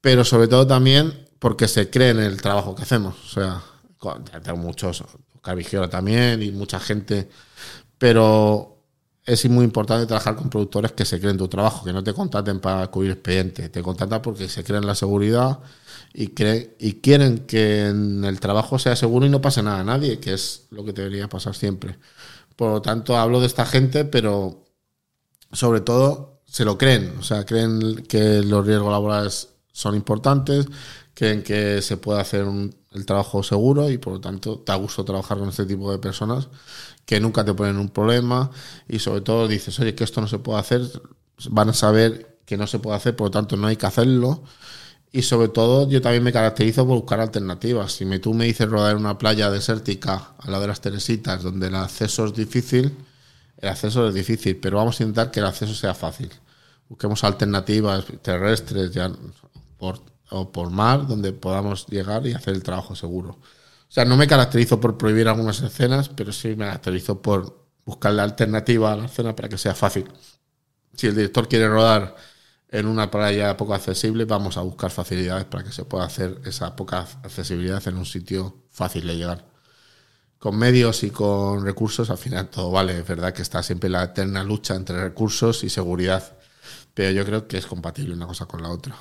[0.02, 3.16] pero sobre todo también porque se cree en el trabajo que hacemos.
[3.26, 3.64] O sea,
[4.44, 5.04] tengo muchos,
[5.42, 7.30] Carvigiola también y mucha gente,
[7.98, 8.84] pero
[9.26, 12.14] es muy importante trabajar con productores que se creen en tu trabajo, que no te
[12.14, 15.60] contraten para cubrir expediente, te contratan porque se creen en la seguridad
[16.18, 19.86] y, creen, y quieren que en el trabajo sea seguro y no pase nada a
[19.86, 22.00] nadie, que es lo que debería pasar siempre.
[22.56, 24.66] Por lo tanto, hablo de esta gente, pero
[25.52, 30.66] sobre todo se lo creen, o sea, creen que los riesgos laborales son importantes,
[31.14, 34.78] creen que se puede hacer un- el trabajo seguro y por lo tanto te da
[34.78, 36.48] gusto trabajar con este tipo de personas
[37.06, 38.52] que nunca te ponen un problema
[38.88, 40.82] y sobre todo dices, oye, que esto no se puede hacer,
[41.52, 44.44] van a saber que no se puede hacer, por lo tanto no hay que hacerlo.
[45.12, 47.94] Y sobre todo yo también me caracterizo por buscar alternativas.
[47.94, 51.44] Si me, tú me dices rodar en una playa desértica al lado de las Teresitas,
[51.44, 52.94] donde el acceso es difícil,
[53.58, 56.32] el acceso es difícil, pero vamos a intentar que el acceso sea fácil.
[56.90, 59.12] Busquemos alternativas terrestres ya
[60.30, 63.40] o por mar donde podamos llegar y hacer el trabajo seguro.
[63.90, 68.14] O sea, no me caracterizo por prohibir algunas escenas, pero sí me caracterizo por buscar
[68.14, 70.06] la alternativa a la escena para que sea fácil.
[70.94, 72.16] Si el director quiere rodar
[72.70, 76.76] en una playa poco accesible, vamos a buscar facilidades para que se pueda hacer esa
[76.76, 79.58] poca accesibilidad en un sitio fácil de llegar
[80.40, 83.00] con medios y con recursos, al final todo vale.
[83.00, 86.38] Es verdad que está siempre la eterna lucha entre recursos y seguridad,
[86.94, 88.96] pero yo creo que es compatible una cosa con la otra.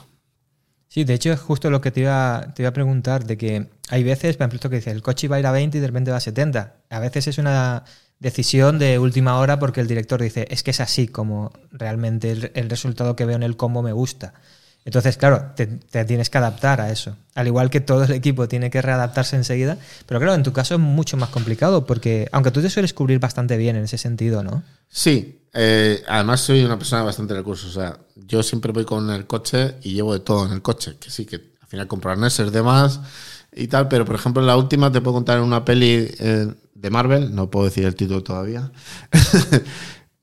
[0.89, 3.69] Sí, de hecho es justo lo que te iba, te iba a preguntar, de que
[3.89, 5.81] hay veces, por ejemplo, esto que dice, el coche iba a ir a 20 y
[5.81, 6.77] de repente va a 70.
[6.89, 7.85] A veces es una
[8.19, 12.71] decisión de última hora porque el director dice, es que es así como realmente el,
[12.71, 14.35] resultado que veo en el combo me gusta.
[14.85, 15.67] Entonces, claro, te,
[16.05, 17.17] tienes que adaptar a eso.
[17.35, 19.79] Al igual que todo el equipo tiene que readaptarse enseguida.
[20.07, 23.19] Pero claro, en tu caso es mucho más complicado porque, aunque tú te sueles cubrir
[23.19, 24.63] bastante bien en ese sentido, ¿no?
[24.89, 27.77] Sí, eh, además soy una persona de bastante recursos.
[27.77, 30.97] O sea, yo siempre voy con el coche y llevo de todo en el coche.
[31.01, 33.01] Que sí, que al final comprar arneses de más
[33.57, 33.89] y tal.
[33.89, 37.51] Pero por ejemplo, en la última te puedo contar una peli eh, de Marvel, no
[37.51, 38.73] puedo decir el título todavía.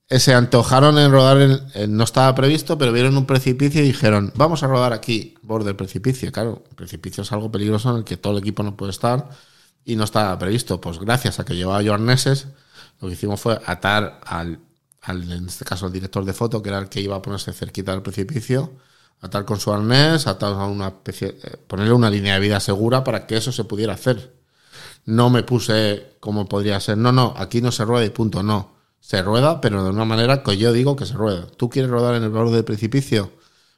[0.09, 3.85] Eh, se antojaron en rodar, en, en- no estaba previsto, pero vieron un precipicio y
[3.87, 6.31] dijeron, vamos a rodar aquí, borde del precipicio.
[6.31, 9.29] Claro, el precipicio es algo peligroso en el que todo el equipo no puede estar
[9.85, 10.79] y no estaba previsto.
[10.81, 12.47] Pues gracias a que llevaba yo arneses,
[13.01, 14.59] lo que hicimos fue atar al,
[15.01, 17.53] al, en este caso al director de foto, que era el que iba a ponerse
[17.53, 18.73] cerquita del precipicio,
[19.23, 23.03] atar con su arnés, atar a una especie, eh, ponerle una línea de vida segura
[23.03, 24.35] para que eso se pudiera hacer.
[25.05, 28.73] No me puse como podría ser, no, no, aquí no se rueda y punto, no.
[28.99, 31.47] Se rueda, pero de una manera que yo digo que se rueda.
[31.57, 33.31] ¿Tú quieres rodar en el borde del precipicio?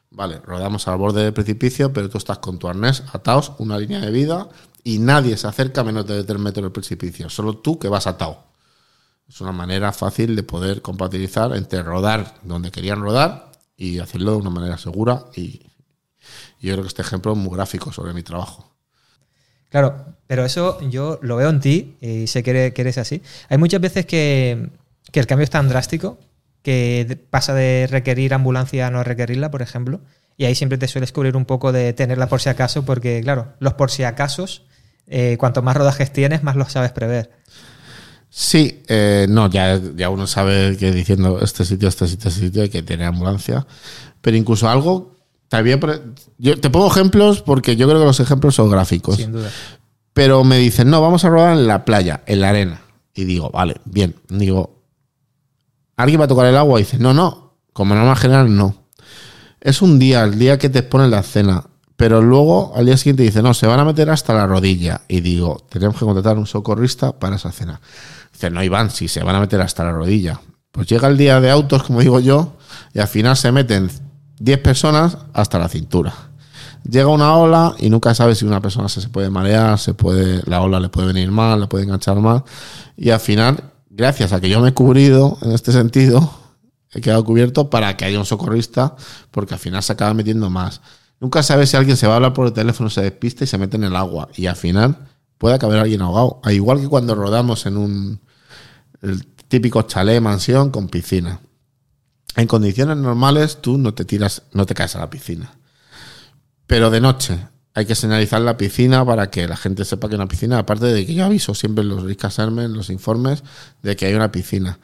[0.09, 3.99] Vale, rodamos al borde del precipicio, pero tú estás con tu arnés atados, una línea
[3.99, 4.49] de vida,
[4.83, 7.29] y nadie se acerca a menos de 3 metros del precipicio.
[7.29, 8.45] Solo tú que vas atado.
[9.27, 14.37] Es una manera fácil de poder compatibilizar entre rodar donde querían rodar y hacerlo de
[14.37, 15.25] una manera segura.
[15.35, 15.61] Y
[16.61, 18.75] yo creo que este ejemplo es muy gráfico sobre mi trabajo.
[19.69, 23.21] Claro, pero eso yo lo veo en ti y sé que eres, así.
[23.49, 24.69] Hay muchas veces que,
[25.11, 26.17] que el cambio es tan drástico
[26.61, 30.01] que pasa de requerir ambulancia a no requerirla, por ejemplo,
[30.37, 33.53] y ahí siempre te sueles cubrir un poco de tenerla por si acaso, porque claro,
[33.59, 34.63] los por si acasos,
[35.07, 37.31] eh, cuanto más rodajes tienes, más los sabes prever.
[38.37, 42.63] Sí, eh, no, ya, ya uno sabe que diciendo este sitio, este sitio, este sitio
[42.63, 43.65] hay que tener ambulancia.
[44.19, 45.13] Pero incluso algo,
[45.49, 46.01] pre-
[46.37, 49.15] yo te pongo ejemplos porque yo creo que los ejemplos son gráficos.
[49.15, 49.49] Sin duda.
[50.11, 52.81] Pero me dicen, no, vamos a rodar en la playa, en la arena.
[53.13, 54.17] Y digo, vale, bien.
[54.27, 54.81] Digo,
[55.95, 56.77] ¿alguien va a tocar el agua?
[56.81, 58.75] Y dice, no, no, como norma general, no.
[59.61, 61.67] Es un día, el día que te exponen la cena.
[61.95, 65.03] Pero luego al día siguiente dice, no, se van a meter hasta la rodilla.
[65.07, 67.79] Y digo, tenemos que contratar un socorrista para esa cena.
[68.35, 70.41] Dice, no, Iván, si se van a meter hasta la rodilla.
[70.73, 72.57] Pues llega el día de autos, como digo yo,
[72.93, 73.89] y al final se meten
[74.39, 76.13] 10 personas hasta la cintura.
[76.83, 80.61] Llega una ola y nunca sabes si una persona se, puede marear, se puede, la
[80.61, 82.43] ola le puede venir mal, le puede enganchar mal.
[82.97, 86.29] Y al final, gracias a que yo me he cubrido en este sentido,
[86.91, 88.97] he quedado cubierto para que haya un socorrista,
[89.31, 90.81] porque al final se acaba metiendo más.
[91.21, 93.57] Nunca sabes si alguien se va a hablar por el teléfono, se despista y se
[93.57, 94.27] mete en el agua.
[94.35, 96.41] Y al final puede acabar alguien ahogado.
[96.51, 98.24] Igual que cuando rodamos en un
[99.01, 101.39] el típico chalet, mansión con piscina.
[102.35, 105.53] En condiciones normales tú no te tiras, no te caes a la piscina.
[106.67, 107.39] Pero de noche
[107.73, 110.59] hay que señalizar la piscina para que la gente sepa que hay una piscina.
[110.59, 113.43] Aparte de que yo aviso siempre en los en los informes,
[113.81, 114.79] de que hay una piscina.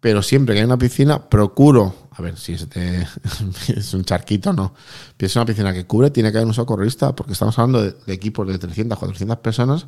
[0.00, 2.66] Pero siempre que hay una piscina, procuro, a ver si es,
[3.68, 4.74] es un charquito no,
[5.16, 7.94] si es una piscina que cubre, tiene que haber un socorrista, porque estamos hablando de,
[8.04, 9.86] de equipos de 300, 400 personas,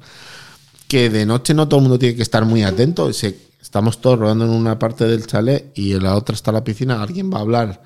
[0.88, 3.09] que de noche no todo el mundo tiene que estar muy atento.
[3.09, 7.03] Estamos todos rodando en una parte del chalet y en la otra está la piscina,
[7.03, 7.83] alguien va a hablar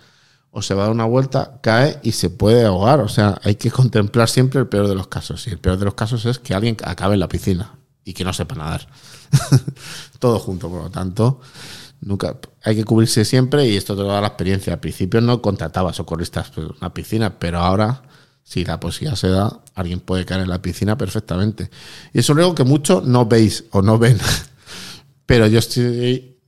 [0.50, 3.00] o se va a dar una vuelta, cae y se puede ahogar.
[3.00, 5.46] O sea, hay que contemplar siempre el peor de los casos.
[5.46, 8.24] Y el peor de los casos es que alguien acabe en la piscina y que
[8.24, 8.88] no sepa nadar.
[10.18, 11.40] Todo junto, por lo tanto,
[12.00, 14.72] nunca hay que cubrirse siempre y esto te da la experiencia.
[14.72, 18.02] Al principio no contrataba socorristas en una piscina, pero ahora,
[18.48, 21.68] si la posibilidad se da, alguien puede caer en la piscina perfectamente.
[22.14, 24.18] Y eso es algo que muchos no veis o no ven.
[25.26, 26.38] Pero yo estoy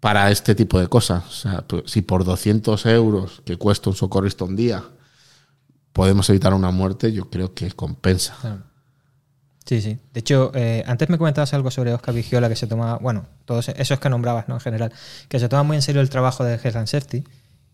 [0.00, 1.24] para este tipo de cosas.
[1.24, 4.82] O sea, pues, si por 200 euros que cuesta un socorrista un día
[5.92, 8.64] podemos evitar una muerte, yo creo que compensa.
[9.64, 10.00] Sí, sí.
[10.12, 13.68] De hecho, eh, antes me comentabas algo sobre Oscar Vigiola, que se toma, bueno, todos
[13.68, 14.54] esos que nombrabas, ¿no?
[14.54, 14.92] En general,
[15.28, 17.22] que se toma muy en serio el trabajo de Health and Safety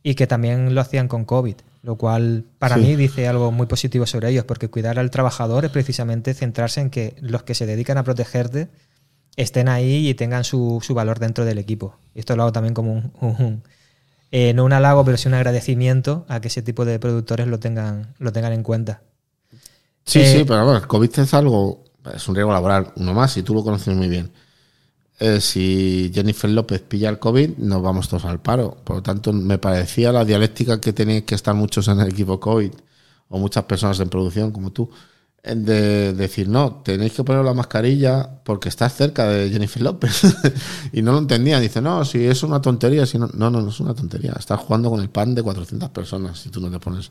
[0.03, 2.83] y que también lo hacían con COVID, lo cual para Sí.
[2.83, 6.91] mí dice algo muy positivo sobre ellos, porque cuidar al trabajador es precisamente centrarse en
[6.91, 8.69] que los que se dedican a protegerte
[9.37, 11.97] estén ahí y tengan su, su valor dentro del equipo.
[12.15, 13.63] Y esto lo hago también como un, un-
[14.33, 17.59] eh, no un halago, pero sí un agradecimiento a que ese tipo de productores lo
[17.61, 19.03] tengan, lo tengan en cuenta.
[20.05, 21.85] Sí, Eh, sí, pero bueno, el COVID es algo,
[22.15, 24.33] es un riesgo laboral, uno más, y tú lo conoces muy bien.
[25.21, 28.79] Eh, si Jennifer López pilla el COVID, nos vamos todos al paro.
[28.83, 32.41] Por lo tanto, me parecía la dialéctica que tenéis que estar muchos en el equipo
[32.41, 32.73] COVID,
[33.29, 34.91] o muchas personas en producción como tú,
[35.43, 40.23] de decir, no, tenéis que poner la mascarilla porque estás cerca de Jennifer López.
[40.93, 41.61] y no lo entendían.
[41.61, 43.05] Dice, no, si es una tontería.
[43.05, 44.35] Si no, no, no, no es una tontería.
[44.39, 47.11] Estás jugando con el pan de 400 personas si tú no te pones.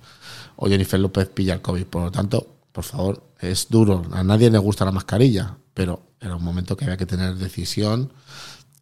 [0.56, 1.86] O Jennifer López pilla el COVID.
[1.86, 4.04] Por lo tanto, por favor, es duro.
[4.12, 8.12] A nadie le gusta la mascarilla, pero era un momento que había que tener decisión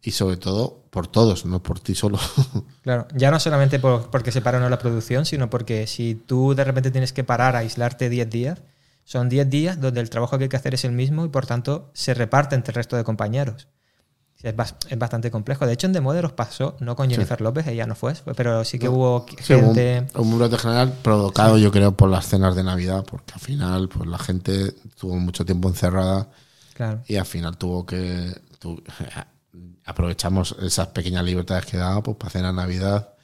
[0.02, 2.18] y sobre todo por todos, no por ti solo.
[2.82, 6.16] Claro, ya no solamente por- porque se para o no la producción, sino porque si
[6.16, 8.62] tú de repente tienes que parar, aislarte 10 días,
[9.04, 11.46] son 10 días donde el trabajo que hay que hacer es el mismo y por
[11.46, 13.68] tanto se reparte entre el resto de compañeros.
[14.42, 15.66] Es, bas- es bastante complejo.
[15.68, 18.80] De hecho, en The Modelos pasó, no con Jennifer López, ella no fue, pero sí
[18.80, 20.04] que hubo Sí, hubo gente.
[20.16, 23.88] un, un brote general provocado, yo creo, por las cenas de Navidad, porque al final,
[23.88, 26.28] pues la gente estuvo mucho tiempo encerrada
[26.78, 27.02] Claro.
[27.08, 28.40] y al final tuvo que.
[29.84, 33.14] aprovechamos esas pequeñas libertades que daba pues, para cenar Navidad,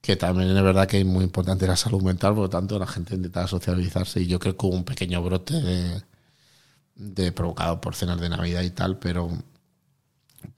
[0.00, 2.88] que también es verdad que es muy importante la salud mental, por lo tanto, la
[2.88, 6.02] gente intentaba socializarse y yo creo que hubo un pequeño brote
[6.96, 9.30] de provocado por cenas de Navidad y tal, pero.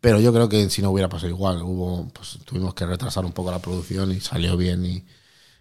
[0.00, 3.33] Pero yo creo que si no hubiera pasado igual, hubo, pues tuvimos que retrasar un
[3.33, 5.05] poco la producción y salió bien y,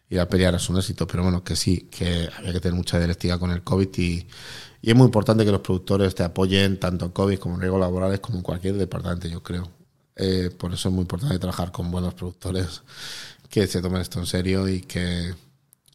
[0.10, 1.08] y la pelea era un éxito.
[1.08, 4.28] Pero bueno, que sí, que había que tener mucha dialéctica con el COVID y,
[4.82, 7.80] y es muy importante que los productores te apoyen tanto en COVID como en riesgos
[7.82, 9.70] laborales como en cualquier departamento, yo creo.
[10.16, 12.82] Eh, por eso es muy importante trabajar con buenos productores
[13.50, 15.34] que se tomen esto en serio y que,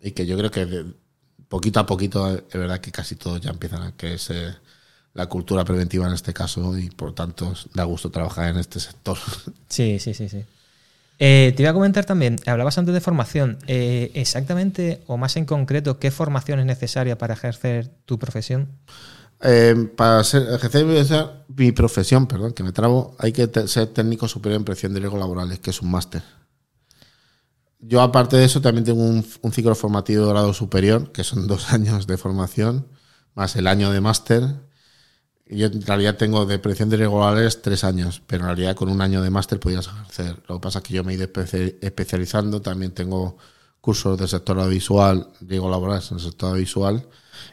[0.00, 0.94] y que yo creo que de-
[1.48, 4.54] poquito a poquito es verdad que casi todos ya empiezan a creerse
[5.14, 9.18] la cultura preventiva en este caso y por tanto da gusto trabajar en este sector.
[9.68, 10.44] Sí, sí, sí, sí.
[11.26, 13.56] Eh, te iba a comentar también, hablabas antes de formación.
[13.66, 18.68] Eh, exactamente, o más en concreto, ¿qué formación es necesaria para ejercer tu profesión?
[19.40, 20.84] Eh, para ejercer
[21.48, 25.18] mi profesión- perdón, que me trabo, hay que ser técnico superior en prevención de riesgos
[25.18, 26.22] laborales, que es un máster.
[27.78, 31.72] Yo, aparte de eso, también tengo un ciclo formativo de grado superior, que son dos
[31.72, 32.86] años de formación,
[33.34, 34.42] más el año de máster.
[35.46, 39.00] Yo en realidad tengo de prevención de laborales tres años, pero en realidad con un
[39.02, 40.42] año de máster podías ejercer.
[40.48, 43.36] Lo que pasa es que yo me he ido espe- especializando, también tengo
[43.80, 47.06] cursos del sector audiovisual, riesgos laborales en el sector audiovisual,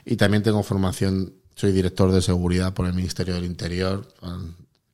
[0.06, 4.08] y también tengo formación soy director de seguridad por el Ministerio del Interior,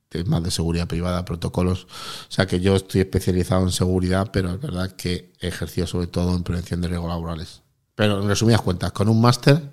[0.08, 1.84] temas de seguridad privada, protocolos.
[1.84, 6.08] O sea que yo estoy especializado en seguridad, pero es verdad que he ejercido sobre
[6.08, 7.62] todo en prevención de riesgos laborales.
[7.94, 9.72] Pero en resumidas cuentas, con un máster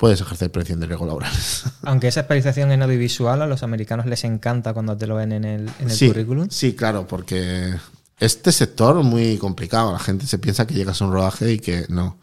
[0.00, 1.64] puedes ejercer prevención de riesgos laborales.
[1.82, 5.44] Aunque esa especialización en audiovisual a los americanos les encanta cuando te lo ven en
[5.44, 6.48] el, en el sí, currículum.
[6.48, 7.74] Sí, claro, porque
[8.18, 9.92] este sector es muy complicado.
[9.92, 12.18] La gente se piensa que llegas a un rodaje y que no.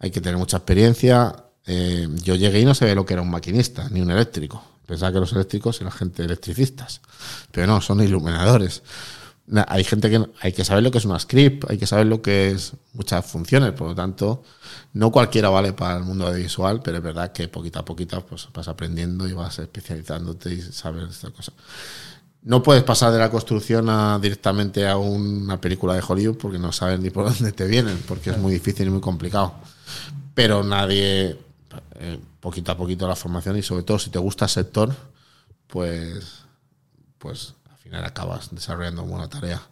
[0.00, 1.44] Hay que tener mucha experiencia.
[1.64, 4.60] Eh, yo llegué y no sabía lo que era un maquinista, ni un eléctrico.
[4.84, 7.02] Pensaba que los eléctricos eran gente electricistas.
[7.52, 8.82] Pero no, son iluminadores.
[9.68, 12.20] Hay gente que hay que saber lo que es una script, hay que saber lo
[12.20, 14.42] que es muchas funciones, por lo tanto,
[14.94, 18.48] no cualquiera vale para el mundo audiovisual, pero es verdad que poquito a poquito pues,
[18.52, 21.52] vas aprendiendo y vas especializándote y sabes esta cosa.
[22.42, 26.72] No puedes pasar de la construcción a, directamente a una película de Hollywood porque no
[26.72, 29.54] sabes ni por dónde te vienen, porque es muy difícil y muy complicado.
[30.34, 31.38] Pero nadie,
[31.94, 34.94] eh, poquito a poquito la formación y sobre todo si te gusta el sector,
[35.68, 36.42] pues,
[37.18, 39.62] pues al final acabas desarrollando una buena tarea.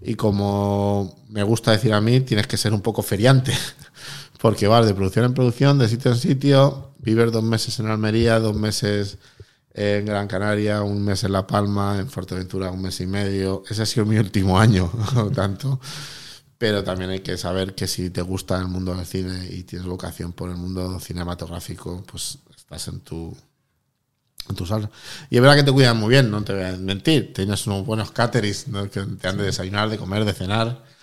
[0.00, 3.52] Y como me gusta decir a mí, tienes que ser un poco feriante,
[4.44, 8.38] porque vas de producción en producción, de sitio en sitio, vives dos meses en Almería,
[8.38, 9.16] dos meses
[9.72, 13.62] en Gran Canaria, un mes en La Palma, en Fuerteventura un mes y medio.
[13.70, 14.92] Ese ha sido mi último año,
[15.34, 15.80] tanto.
[16.58, 19.88] Pero también hay que saber que si te gusta el mundo del cine y tienes
[19.88, 23.34] vocación por el mundo cinematográfico, pues estás en tu,
[24.50, 24.90] en tu sala.
[25.30, 27.32] Y es verdad que te cuidan muy bien, no te voy a mentir.
[27.32, 30.93] Tienes unos buenos caterings que te han de desayunar, de comer, de cenar.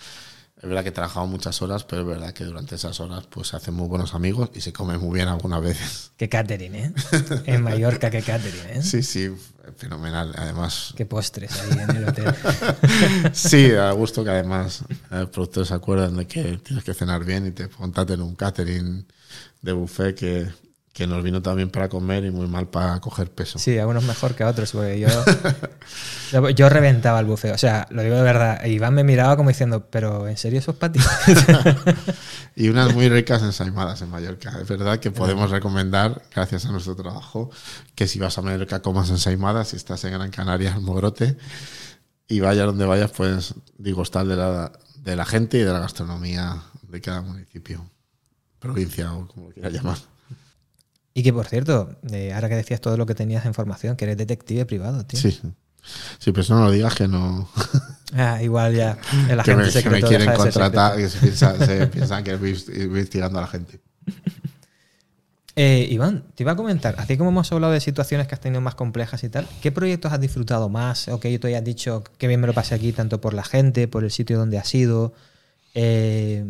[0.62, 3.48] Es verdad que he trabajado muchas horas, pero es verdad que durante esas horas pues
[3.48, 6.12] se hacen muy buenos amigos y se come muy bien algunas veces.
[6.16, 6.92] Qué catering, ¿eh?
[7.46, 8.82] En Mallorca, qué catering, ¿eh?
[8.82, 9.28] Sí, sí,
[9.76, 10.32] fenomenal.
[10.36, 10.94] Además.
[10.96, 12.32] Qué postres ahí en el hotel.
[13.32, 17.48] sí, a gusto que además los productores se acuerdan de que tienes que cenar bien
[17.48, 19.04] y te montate en un catering
[19.62, 20.48] de buffet que
[20.92, 23.58] que nos vino también para comer y muy mal para coger peso.
[23.58, 25.08] Sí, algunos mejor que otros, porque yo,
[26.50, 27.54] yo reventaba el buffet.
[27.54, 28.62] O sea, lo digo de verdad.
[28.66, 31.00] Iván me miraba como diciendo, pero ¿en serio eso es para ti?
[32.56, 34.58] y unas muy ricas ensaimadas en Mallorca.
[34.60, 37.50] Es verdad que podemos recomendar, gracias a nuestro trabajo,
[37.94, 41.38] que si vas a Mallorca comas ensaimadas, si estás en Gran Canaria, en Mogrote,
[42.28, 45.78] y vayas donde vayas, pues digo, estar de la, de la gente y de la
[45.78, 47.86] gastronomía de cada municipio,
[48.58, 50.11] provincia o como lo quieras llamar.
[51.14, 54.04] Y que por cierto, eh, ahora que decías todo lo que tenías de información, que
[54.04, 55.20] eres detective privado, tío.
[55.20, 55.40] Sí.
[56.18, 57.48] Sí, pero eso no lo digas que no.
[58.14, 58.98] Ah, igual ya.
[59.30, 63.48] El que me, que me quieren contratar, que se, piensan que voy investigando a la
[63.48, 63.80] gente.
[65.54, 68.62] Eh, Iván, te iba a comentar, así como hemos hablado de situaciones que has tenido
[68.62, 71.08] más complejas y tal, ¿qué proyectos has disfrutado más?
[71.08, 73.86] O que tú hayas dicho que bien me lo pasé aquí, tanto por la gente,
[73.86, 75.12] por el sitio donde has ido,
[75.74, 76.46] eh,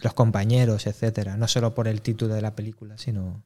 [0.00, 1.36] los compañeros, etcétera.
[1.36, 3.42] No solo por el título de la película, sino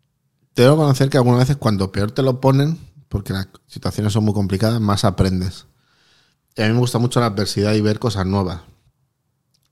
[0.54, 4.34] debo conocer que algunas veces cuando peor te lo ponen, porque las situaciones son muy
[4.34, 5.66] complicadas, más aprendes.
[6.56, 8.62] Y a mí me gusta mucho la adversidad y ver cosas nuevas.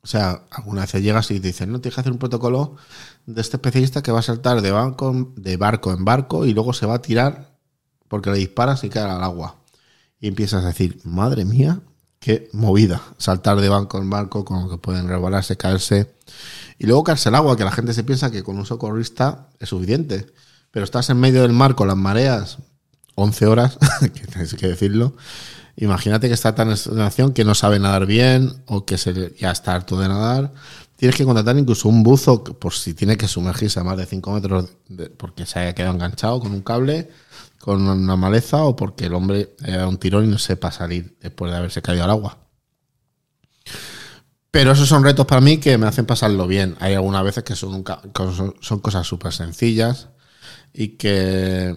[0.02, 2.76] O sea, algunas veces llegas y te dicen, no, tienes que hacer un protocolo
[3.26, 6.72] de este especialista que va a saltar de, banco, de barco en barco y luego
[6.72, 7.58] se va a tirar
[8.08, 9.56] porque le disparas y cae al agua.
[10.20, 11.80] Y empiezas a decir, madre mía,
[12.20, 13.02] qué movida.
[13.18, 16.14] Saltar de banco en barco con lo que pueden resbalarse, caerse.
[16.78, 19.68] Y luego caerse al agua, que la gente se piensa que con un socorrista es
[19.68, 20.26] suficiente
[20.70, 22.58] pero estás en medio del mar con las mareas
[23.14, 25.14] 11 horas, que tienes que decirlo.
[25.76, 29.50] Imagínate que está tan en situación que no sabe nadar bien o que se, ya
[29.50, 30.52] está harto de nadar.
[30.96, 34.32] Tienes que contratar incluso un buzo por si tiene que sumergirse a más de 5
[34.32, 34.70] metros
[35.16, 37.10] porque se haya quedado enganchado con un cable,
[37.60, 41.16] con una maleza o porque el hombre haya dado un tirón y no sepa salir
[41.20, 42.38] después de haberse caído al agua.
[44.50, 46.76] Pero esos son retos para mí que me hacen pasarlo bien.
[46.80, 47.84] Hay algunas veces que son,
[48.60, 50.08] son cosas súper sencillas
[50.78, 51.76] y que,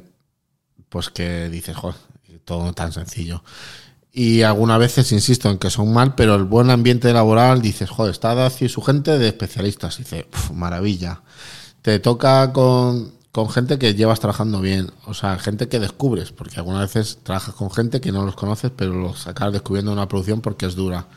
[0.87, 1.95] pues que dices, joder,
[2.45, 3.43] todo tan sencillo.
[4.13, 8.11] Y algunas veces insisto en que son mal, pero el buen ambiente laboral, dices, joder,
[8.11, 9.99] está así su gente de especialistas.
[9.99, 11.23] Y maravilla.
[11.81, 16.57] Te toca con, con gente que llevas trabajando bien, o sea, gente que descubres, porque
[16.57, 20.07] algunas veces trabajas con gente que no los conoces, pero los acabas descubriendo en una
[20.07, 21.07] producción porque es dura.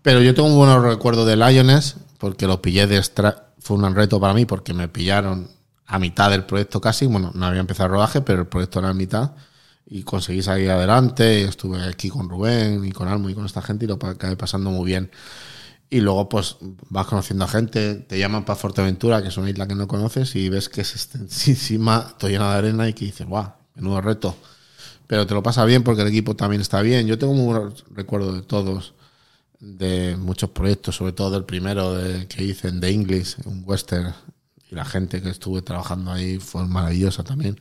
[0.00, 3.94] Pero yo tengo un buen recuerdo de Lioness, porque lo pillé de extra, fue un
[3.94, 5.50] reto para mí, porque me pillaron
[5.86, 8.90] a mitad del proyecto casi, bueno, no había empezado el rodaje, pero el proyecto era
[8.90, 9.32] a mitad
[9.86, 13.84] y conseguí salir adelante, estuve aquí con Rubén y con Almo y con esta gente
[13.84, 15.10] y lo acabé pasando muy bien.
[15.90, 16.56] Y luego pues
[16.88, 20.34] vas conociendo a gente, te llaman para Fuerteventura, que es una isla que no conoces,
[20.34, 24.36] y ves que es extensísima, todo llena de arena y que dices, guau, menudo reto.
[25.06, 27.06] Pero te lo pasa bien porque el equipo también está bien.
[27.06, 28.94] Yo tengo buen recuerdo de todos,
[29.60, 31.94] de muchos proyectos, sobre todo del primero
[32.28, 34.14] que hice en The English, un western
[34.70, 37.60] y la gente que estuve trabajando ahí fue maravillosa también.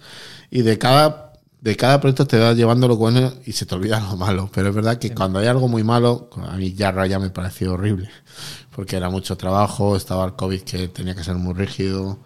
[0.50, 4.00] Y de cada, de cada proyecto te vas llevando lo bueno y se te olvida
[4.12, 4.50] lo malo.
[4.54, 7.74] Pero es verdad que cuando hay algo muy malo, a mí ya ya me pareció
[7.74, 8.10] horrible.
[8.76, 12.20] Porque era mucho trabajo, estaba el COVID que tenía que ser muy rígido,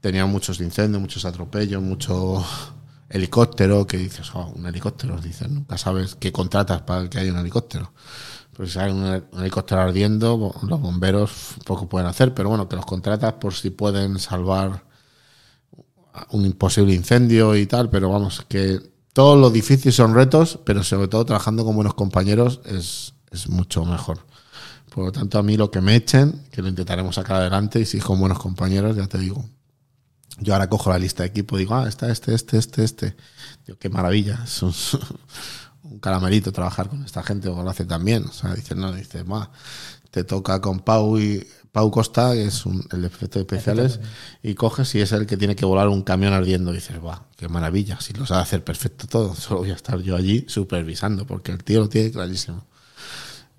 [0.00, 2.44] tenía muchos incendios, muchos atropellos, mucho
[3.08, 7.38] helicóptero, que dices, oh, un helicóptero, dices, nunca sabes qué contratas para que haya un
[7.38, 7.92] helicóptero.
[8.60, 13.32] Pues hay un, helicóptero ardiendo, los bomberos poco pueden hacer, pero bueno, te los contratas
[13.32, 14.84] por si pueden salvar
[16.32, 18.78] un imposible incendio y tal, pero vamos, que
[19.14, 23.86] todos los difíciles son retos, pero sobre todo trabajando con buenos compañeros es, es mucho
[23.86, 24.26] mejor.
[24.90, 27.86] Por lo tanto, a mí lo que me echen, que lo intentaremos sacar adelante, y
[27.86, 29.42] si con buenos compañeros, ya te digo.
[30.38, 33.16] Yo ahora cojo la lista de equipo y digo, ah, está este, este, este, este.
[33.66, 34.44] Digo, qué maravilla.
[35.82, 38.24] Un, caramelito trabajar con esta gente, o lo hace también.
[38.24, 39.50] O sea, dice, no, dice, ma,
[40.10, 44.00] te toca con Pau y Pau Costa, que es un, el de efectos especiales,
[44.42, 46.72] y coges y es el que tiene que volar un camión ardiendo.
[46.72, 50.00] Y dices, va, qué maravilla, si lo sabe hacer perfecto todo, solo voy a estar
[50.00, 52.64] yo allí supervisando, porque el tío lo tiene clarísimo.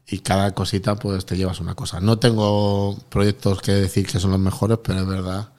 [0.07, 2.01] Y cada cosita, pues te llevas una cosa.
[2.01, 5.53] No tengo proyectos que decir que son los mejores, pero es verdad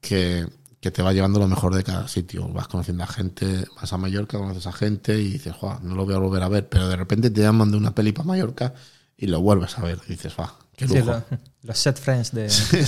[0.00, 0.46] que
[0.80, 2.48] que te va llevando lo mejor de cada sitio.
[2.48, 6.14] Vas conociendo a gente, vas a Mallorca, conoces a gente y dices, no lo voy
[6.14, 8.74] a volver a ver, pero de repente te llaman de una peli para Mallorca
[9.16, 9.98] y lo vuelves a ver.
[10.06, 11.22] Y dices, va, qué lujo.
[11.62, 12.48] los set friends de...
[12.50, 12.84] sí,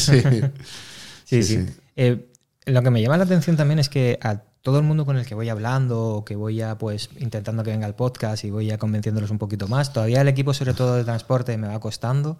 [1.24, 1.42] sí.
[1.42, 1.66] sí,
[1.96, 2.30] eh,
[2.66, 5.24] lo que me llama la atención también es que a todo el mundo con el
[5.24, 8.70] que voy hablando o que voy a, pues, intentando que venga el podcast y voy
[8.70, 12.38] a convenciéndolos un poquito más, todavía el equipo, sobre todo de transporte, me va costando.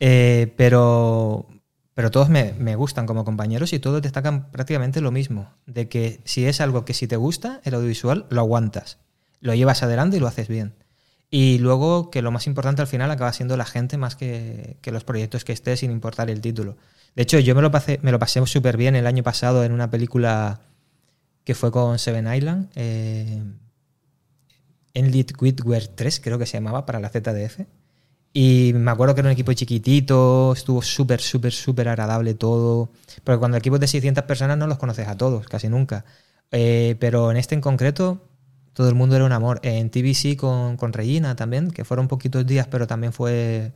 [0.00, 1.46] Eh, pero
[1.96, 6.44] pero todos me, gustan como compañeros y todos destacan prácticamente lo mismo, de que si
[6.44, 8.98] es algo que si te gusta, el audiovisual, lo aguantas,
[9.40, 10.74] lo llevas adelante y lo haces bien.
[11.30, 15.04] Y luego que lo más importante al final acaba siendo la gente más que, los
[15.04, 16.76] proyectos que estés sin importar el título.
[17.14, 19.72] De hecho, yo me lo pasé, me lo pasé súper bien el año pasado en
[19.72, 20.60] una película
[21.44, 23.42] que fue con Seven Island, eh,
[24.92, 27.60] Enlit Whitware 3 creo que se llamaba para la ZDF.
[28.38, 32.90] Y me acuerdo que era un equipo chiquitito, estuvo súper, súper, súper agradable todo.
[33.24, 36.04] Porque cuando el equipo es de 600 personas no los conoces a todos, casi nunca.
[36.50, 38.28] Eh, pero en este en concreto,
[38.74, 39.58] todo el mundo era un amor.
[39.62, 43.72] En TBC con, con Regina también, que fueron poquitos días, pero también fue.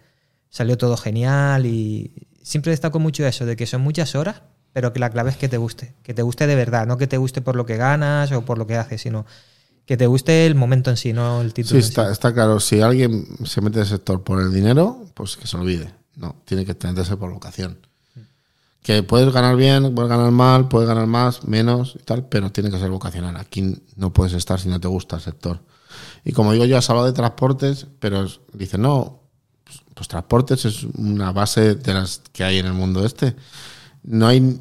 [0.51, 1.65] salió todo genial.
[1.65, 4.43] Y siempre destaco mucho eso, de que son muchas horas,
[4.75, 5.95] pero que la clave es que te guste.
[6.03, 8.59] Que te guste de verdad, no que te guste por lo que ganas o por
[8.59, 9.25] lo que haces, sino
[9.91, 11.81] que te guste el momento en sí, no el título.
[11.81, 12.61] Sí, está, está claro.
[12.61, 15.93] Si alguien se mete en el sector por el dinero, pues que se olvide.
[16.15, 17.77] No, tiene que meterse por vocación.
[18.85, 22.71] Que puedes ganar bien, puedes ganar mal, puedes ganar más, menos y tal, pero tiene
[22.71, 23.35] que ser vocacional.
[23.35, 25.61] Aquí no puedes estar si no te gusta el sector.
[26.25, 29.23] Y como digo yo, has hablado de transportes, pero dicen, no,
[29.65, 33.35] pues, pues transportes es una base de las que hay en el mundo este.
[34.05, 34.61] No hay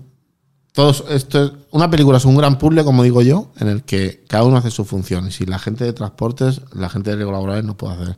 [0.80, 4.46] todos, esto una película es un gran puzzle, como digo yo, en el que cada
[4.46, 5.28] uno hace su función.
[5.28, 8.18] Y si la gente de transportes, la gente de laborales no puede hacer.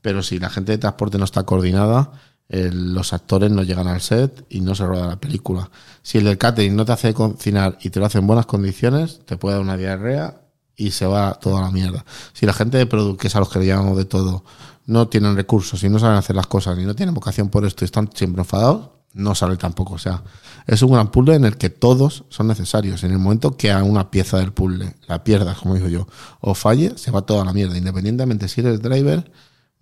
[0.00, 2.12] Pero si la gente de transporte no está coordinada,
[2.48, 5.70] los actores no llegan al set y no se rueda la película.
[6.00, 9.20] Si el del catering no te hace cocinar y te lo hace en buenas condiciones,
[9.26, 10.40] te puede dar una diarrea
[10.76, 12.06] y se va toda la mierda.
[12.32, 14.44] Si la gente de producto, que es a los que le llamamos de todo,
[14.86, 17.84] no tienen recursos y no saben hacer las cosas ni no tienen vocación por esto
[17.84, 19.94] y están siempre enfadados, no sale tampoco.
[19.94, 20.22] O sea,
[20.66, 23.04] es un gran puzzle en el que todos son necesarios.
[23.04, 26.06] En el momento que a una pieza del puzzle la pierdas, como digo yo,
[26.40, 27.76] o falle, se va toda la mierda.
[27.76, 29.30] Independientemente si eres driver,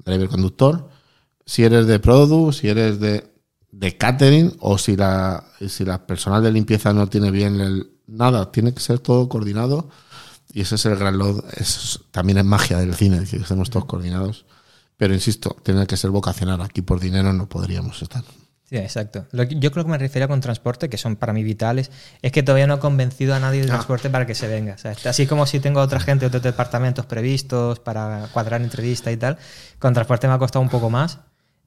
[0.05, 0.89] driver conductor,
[1.45, 3.33] si eres de product, si eres de,
[3.99, 8.51] catering o si la, si la personal de limpieza no tiene bien el, nada.
[8.53, 9.89] Tiene que ser todo coordinado.
[10.53, 11.45] Y ese es el gran load.
[12.11, 14.47] también es magia del cine, que estemos todos coordinados.
[14.97, 16.63] Pero insisto, tiene que ser vocacional.
[16.63, 18.25] Aquí por dinero no podríamos estar.
[18.69, 19.27] Sí, exacto.
[19.33, 22.67] yo creo que me refería con transporte, que son para mí vitales, es que todavía
[22.67, 23.75] no he convencido a nadie de ah.
[23.75, 24.75] transporte para que se venga.
[25.05, 29.39] así como si tengo otra gente, otros departamentos previstos para cuadrar entrevistas y tal,
[29.79, 31.21] con transporte me ha costado un poco más,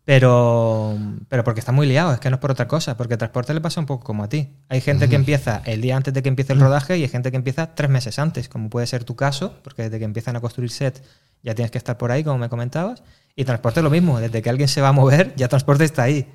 [0.04, 0.98] pero,
[1.30, 3.62] pero porque está muy liado, es que no es por otra cosa, porque transporte le
[3.62, 4.58] pasa un poco como a ti.
[4.68, 7.32] Hay gente que empieza el día antes de que empiece el rodaje y hay gente
[7.32, 10.42] que empieza tres meses antes, como puede ser tu caso, porque desde que empiezan a
[10.42, 11.02] construir set
[11.44, 13.04] ya tienes que estar por ahí, como me comentabas.
[13.36, 16.28] Y transporte lo mismo, desde que alguien se va a mover, ya transporte está ahí.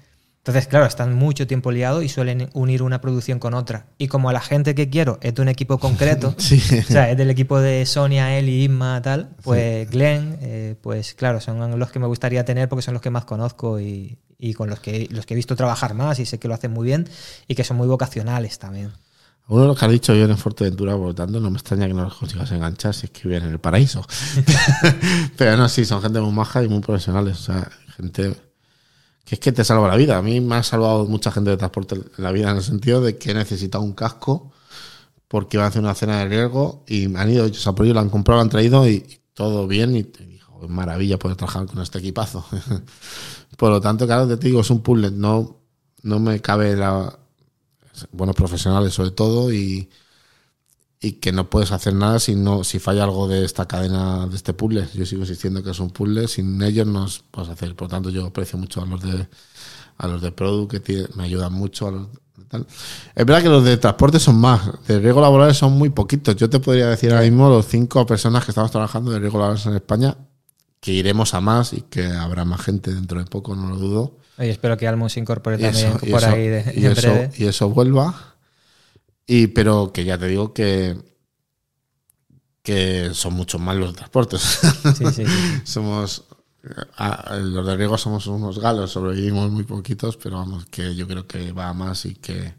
[0.45, 3.87] Entonces, claro, están mucho tiempo liados y suelen unir una producción con otra.
[3.97, 6.41] Y como la gente que quiero es de un equipo concreto, o
[6.83, 11.79] sea, es del equipo de Sonia, Eli, Inma, tal, pues Glenn, eh, pues claro, son
[11.79, 14.19] los que me gustaría tener porque son los que más conozco y,
[14.55, 16.85] con los que, los que he visto trabajar más y sé que lo hacen muy
[16.85, 17.09] bien
[17.49, 18.93] y que son muy vocacionales también.
[19.49, 21.87] Uno de los que has dicho yo en Fuerteventura, por lo tanto, no me extraña
[21.87, 24.07] que no los consigas enganchar si es que viven en el paraíso.
[25.39, 27.41] Pero no, sí, son gente muy maja y muy profesionales.
[27.41, 28.35] O sea, gente
[29.25, 30.19] que es que te salva la vida.
[30.19, 33.19] A mí me ha salvado mucha gente de transporte la vida en el sentido de
[33.19, 34.53] que he necesitado un casco
[35.29, 38.11] porque iba a hacer una cena de riesgo y me han ido, se lo han
[38.11, 42.45] comprado, han traído y, todo bien y, dijo, maravilla poder trabajar con este equipazo.
[43.57, 45.57] Por lo tanto, claro, te digo, es un puzzle, no,
[46.03, 47.19] no me cabe la,
[48.13, 49.89] buenos profesionales sobre todo y,
[51.05, 54.37] y que no puedes hacer nada si no si falla algo de esta cadena de
[54.37, 54.89] este puzzle.
[54.95, 57.77] Yo sigo insistiendo que es un puzzle sin ellos no puedes hacer.
[57.77, 59.29] Por lo tanto yo aprecio mucho a los de
[59.99, 62.09] a los de product que me ayudan mucho a los
[62.49, 62.67] tal.
[63.15, 66.37] es verdad que los de transporte son más de riesgo laborales son muy poquitos.
[66.37, 69.67] Yo te podría decir ahora mismo los cinco personas que estamos trabajando de riesgo laborales
[69.67, 70.17] en España
[70.81, 74.17] que iremos a más y que habrá más gente dentro de poco no lo dudo.
[74.39, 78.34] Y espero que Almo se incorpore también por ahí de, y, eso, y eso vuelva.
[79.27, 80.97] Y, pero que ya te digo que,
[82.63, 84.61] que son muchos más los transportes.
[84.97, 85.25] Sí, sí,
[85.65, 86.25] somos
[87.43, 91.53] los de riego somos unos galos, sobrevivimos muy poquitos, pero vamos, que yo creo que
[91.53, 92.55] va más y que,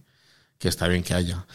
[0.60, 1.46] que, está bien que haya.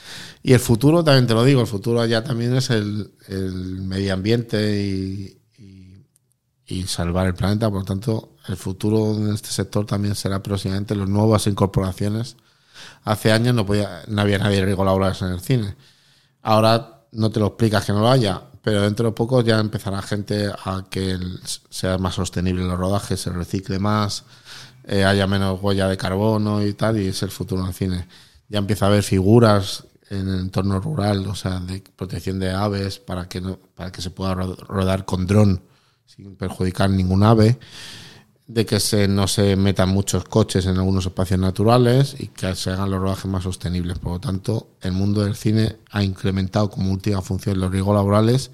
[0.42, 4.14] Y el futuro, también te lo digo, el futuro allá también es el, el medio
[4.14, 5.40] ambiente y,
[6.66, 7.70] y salvar el planeta.
[7.70, 12.36] Por lo tanto, el futuro en este sector también será próximamente las nuevas incorporaciones.
[13.04, 15.76] Hace años no, podía, no había nadie riesgo laborales en el cine.
[16.42, 20.02] Ahora no te lo explicas que no lo haya, pero dentro de poco ya empezará
[20.02, 21.18] gente a que
[21.70, 24.24] sea más sostenible los rodajes, se recicle más,
[24.84, 28.06] eh, haya menos huella de carbono y tal, y es el futuro del cine.
[28.48, 32.98] Ya empieza a haber figuras en el entorno rural, o sea, de protección de aves
[32.98, 35.62] para que no, para que se pueda rodar con dron
[36.04, 37.58] sin perjudicar ningún ave,
[38.52, 42.70] de que se, no se metan muchos coches en algunos espacios naturales y que se
[42.70, 44.00] hagan los rodajes más sostenibles.
[44.00, 48.50] Por lo tanto, el mundo del cine ha incrementado como última función los riesgos laborales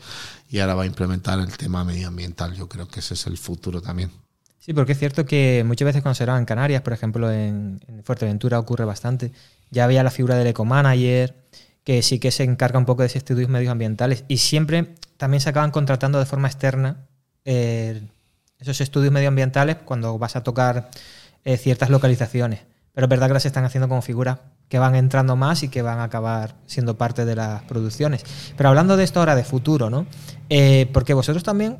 [0.50, 2.54] y ahora va a implementar el tema medioambiental.
[2.54, 4.10] Yo creo que ese es el futuro también.
[4.58, 8.04] Sí, porque es cierto que muchas veces cuando se en Canarias, por ejemplo, en, en,
[8.04, 9.32] Fuerteventura ocurre bastante.
[9.70, 11.34] Ya había la figura del ecomanager,
[11.84, 15.70] que sí que se encarga un poco de estudios medioambientales y siempre también se acaban
[15.70, 17.06] contratando de forma externa
[17.46, 18.02] eh,
[18.58, 20.90] esos estudios medioambientales cuando vas a tocar
[21.44, 22.60] eh, ciertas localizaciones.
[22.92, 24.38] Pero es verdad que las están haciendo como figuras
[24.68, 28.24] que van entrando más y que van a acabar siendo parte de las producciones.
[28.56, 30.06] Pero hablando de esto ahora de futuro, ¿no?
[30.48, 31.78] Eh, porque vosotros también,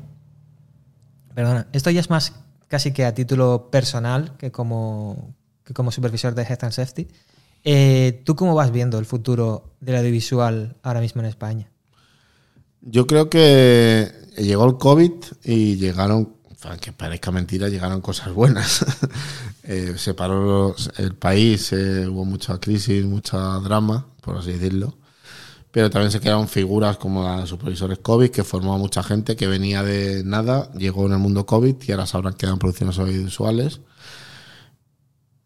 [1.33, 2.33] perdona, esto ya es más
[2.67, 5.33] casi que a título personal que como,
[5.89, 7.07] supervisor de Health and Safety.
[8.23, 11.69] ¿Tú cómo vas viendo el futuro del audiovisual ahora mismo en España?
[12.81, 15.11] Yo creo que llegó el COVID
[15.43, 16.36] y llegaron,
[16.79, 18.85] que parezca mentira, llegaron cosas buenas.
[19.63, 20.15] eh, se
[20.97, 24.97] el país, eh, hubo mucha crisis, mucha drama, por así decirlo.
[25.71, 29.83] Pero también se quedaron figuras como las supervisores COVID, que formó mucha gente que venía
[29.83, 33.81] de nada, llegó en el mundo COVID y ahora sabrán que eran producciones audiovisuales.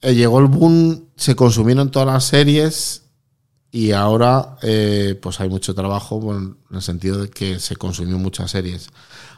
[0.02, 3.01] Eh, llegó el boom, se consumieron todas las series
[3.72, 8.52] y ahora eh, pues hay mucho trabajo en el sentido de que se consumió muchas
[8.52, 8.90] series.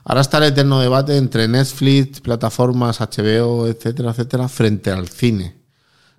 [0.04, 5.62] Ahora está el eterno debate entre Netflix, plataformas, HBO, etcétera, etcétera, frente al cine.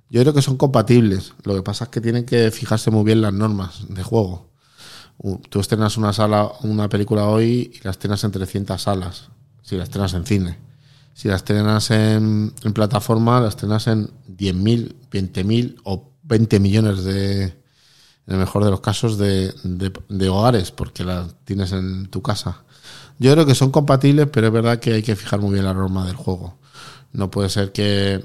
[0.09, 1.33] Yo creo que son compatibles.
[1.43, 4.49] Lo que pasa es que tienen que fijarse muy bien las normas de juego.
[5.49, 9.29] Tú estrenas una sala, una película hoy y la estrenas en 300 salas,
[9.63, 10.59] si la estrenas en cine.
[11.15, 17.64] Si la estrenas en, en plataforma, la estrenas en 10.000, 20.000 o 20 millones de,
[18.27, 22.65] en el mejor de los casos, de, de, hogares, porque la tienes en tu casa.
[23.19, 25.75] Yo creo que son compatibles, pero es verdad que hay que fijar muy bien la
[25.75, 26.59] norma del juego.
[27.13, 28.25] No puede ser que,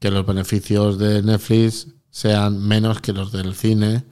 [0.00, 4.04] que los beneficios de Netflix sean menos que los del cine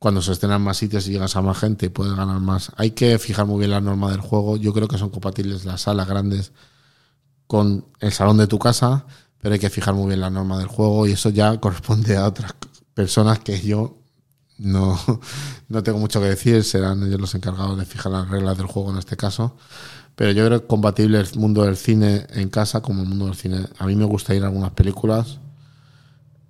[0.00, 2.72] cuando se estrenan más sitios y llegas a más gente y puedes ganar más.
[2.76, 4.56] Hay que fijar muy bien la norma del juego.
[4.56, 6.52] Yo creo que son compatibles las salas grandes
[7.46, 9.04] con el salón de tu casa,
[9.38, 12.26] pero hay que fijar muy bien la norma del juego y eso ya corresponde a
[12.26, 12.54] otras
[12.94, 13.99] personas que yo
[14.60, 14.98] no,
[15.68, 18.90] no tengo mucho que decir, serán ellos los encargados de fijar las reglas del juego
[18.90, 19.56] en este caso.
[20.14, 23.26] Pero yo creo que es compatible el mundo del cine en casa como el mundo
[23.26, 23.66] del cine.
[23.78, 25.38] A mí me gusta ir a algunas películas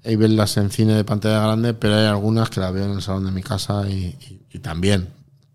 [0.02, 3.02] y verlas en cine de pantalla grande, pero hay algunas que las veo en el
[3.02, 4.16] salón de mi casa y,
[4.60, 5.08] también.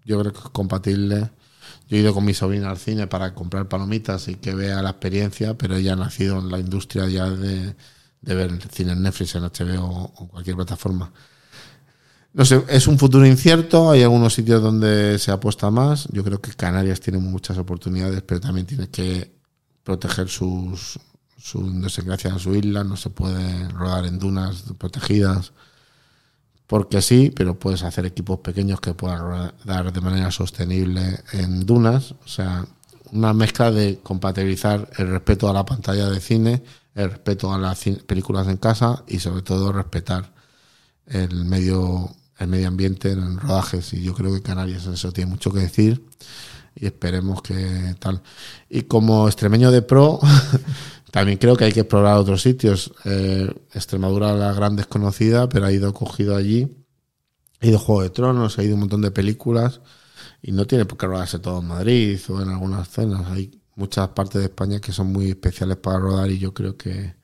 [0.06, 1.32] Yo creo que es compatible.
[1.90, 4.92] Yo he ido con mi sobrina al cine para comprar palomitas y que vea la
[4.92, 7.76] experiencia, pero ella ha nacido en la industria ya de,
[8.22, 11.12] de ver cine en Netflix, en HBO o cualquier plataforma.
[12.36, 16.10] No sé, es un futuro incierto, hay algunos sitios donde se apuesta más.
[16.12, 19.34] Yo creo que Canarias tiene muchas oportunidades, pero también tiene que
[19.86, 21.00] proteger sus,
[21.38, 25.54] su idiosincrasia en su isla, no se puede rodar en dunas protegidas,
[26.68, 32.16] porque sí, pero puedes hacer equipos pequeños que puedan rodar de manera sostenible en dunas,
[32.26, 32.66] o sea,
[33.14, 36.64] una mezcla de compatibilizar el respeto a la pantalla de cine,
[36.96, 40.34] el respeto a las películas en casa y sobre todo respetar
[41.08, 45.52] el medio el medio ambiente en rodajes y yo creo que Canarias eso tiene mucho
[45.52, 46.04] que decir
[46.76, 48.22] y esperemos que tal.
[48.70, 50.20] Y como extremeño de pro
[51.12, 52.92] también creo que hay que explorar otros sitios.
[53.06, 56.86] Eh, Extremadura la gran desconocida pero ha ido cogido allí.
[57.62, 59.82] Ha ido Juego de Tronos ha ido un montón de películas
[60.42, 63.28] y no tiene por qué rodarse todo en Madrid o en algunas zonas.
[63.32, 67.16] Hay muchas partes de España que son muy especiales para rodar y yo creo que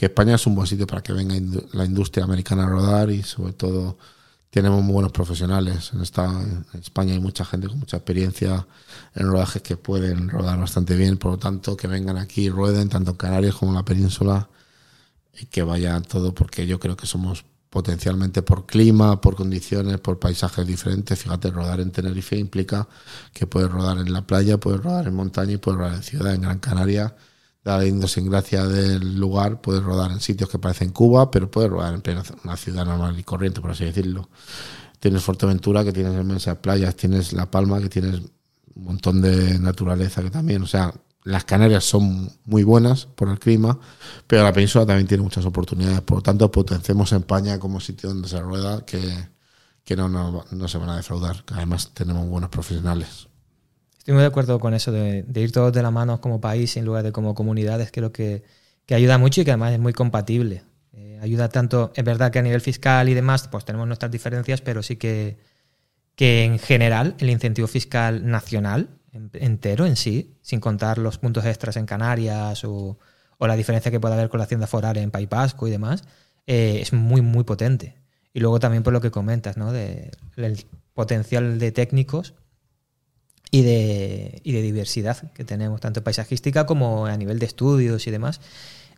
[0.00, 1.34] que España es un buen sitio para que venga
[1.72, 3.98] la industria americana a rodar y sobre todo
[4.50, 5.92] tenemos muy buenos profesionales.
[5.94, 8.66] En, España hay mucha gente con mucha experiencia
[9.14, 12.88] en rodajes que pueden rodar bastante bien, por lo tanto que vengan aquí y rueden
[12.88, 14.48] tanto en Canarias como en la península
[15.38, 20.18] y que vayan todo porque yo creo que somos potencialmente por clima, por condiciones, por
[20.18, 21.18] paisajes diferentes.
[21.20, 22.88] Fíjate, rodar en Tenerife implica
[23.32, 26.34] que puedes rodar en la playa, puedes rodar en montaña y puedes rodar en ciudad.
[26.34, 27.14] En Gran Canaria,
[27.64, 31.94] dada la idiosincrasia del lugar, puedes rodar en sitios que parecen Cuba, pero puedes rodar
[31.94, 34.28] en plena una ciudad normal y corriente, por así decirlo.
[34.98, 38.20] Tienes Fuerteventura, que tienes inmensas playas, tienes La Palma, que tienes
[38.74, 40.92] un montón de naturaleza que también, o sea,
[41.24, 43.78] las Canarias son muy buenas por el clima,
[44.26, 46.00] pero la península también tiene muchas oportunidades.
[46.00, 49.28] Por lo tanto, potenciemos España como sitio donde se rueda, que,
[49.84, 51.44] que no, no, no se van a defraudar.
[51.52, 53.29] Además, tenemos buenos profesionales.
[54.00, 56.76] Estoy muy de acuerdo con eso, de, de ir todos de la mano como país
[56.78, 58.42] en lugar de como comunidades, creo que,
[58.86, 60.62] que ayuda mucho y que además es muy compatible.
[60.94, 64.62] Eh, ayuda tanto, es verdad que a nivel fiscal y demás, pues tenemos nuestras diferencias,
[64.62, 65.36] pero sí que,
[66.16, 71.44] que en general el incentivo fiscal nacional en- entero en sí, sin contar los puntos
[71.46, 72.98] extras en Canarias o,
[73.38, 76.04] o la diferencia que puede haber con la hacienda foral en País Vasco y demás,
[76.46, 77.96] eh, es muy, muy potente.
[78.34, 79.72] Y luego también por lo que comentas, ¿no?
[79.72, 82.34] De, el potencial de técnicos
[83.50, 88.10] y de, y de diversidad que tenemos, tanto paisajística como a nivel de estudios y
[88.10, 88.40] demás.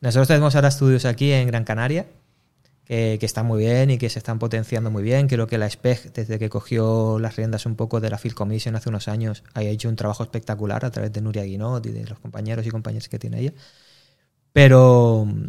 [0.00, 2.06] Nosotros tenemos ahora estudios aquí en Gran Canaria,
[2.84, 5.28] que, que están muy bien y que se están potenciando muy bien.
[5.28, 8.76] Creo que la SPEG, desde que cogió las riendas un poco de la Field Commission
[8.76, 12.04] hace unos años, ha hecho un trabajo espectacular a través de Nuria Guinot y de
[12.04, 13.52] los compañeros y compañeras que tiene ella.
[14.52, 15.46] Pero mm,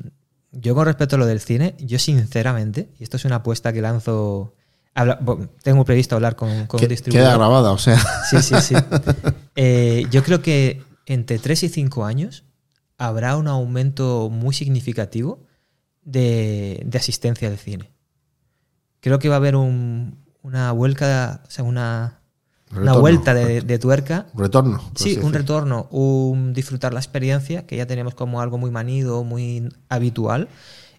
[0.53, 3.81] yo con respecto a lo del cine, yo sinceramente, y esto es una apuesta que
[3.81, 4.53] lanzo,
[4.93, 5.19] habla-
[5.63, 7.27] tengo previsto hablar con, con un distribuidor.
[7.29, 7.97] queda grabada, o sea.
[8.29, 8.75] Sí, sí, sí.
[9.55, 12.43] Eh, yo creo que entre 3 y 5 años
[12.97, 15.43] habrá un aumento muy significativo
[16.03, 17.91] de, de asistencia al cine.
[18.99, 22.21] Creo que va a haber un- una vuelta, o sea, una,
[22.71, 24.25] una vuelta de, de tuerca.
[24.33, 24.81] Retorno.
[24.95, 29.69] Sí, un retorno, un disfrutar la experiencia que ya tenemos como algo muy manido, muy
[29.89, 30.47] habitual,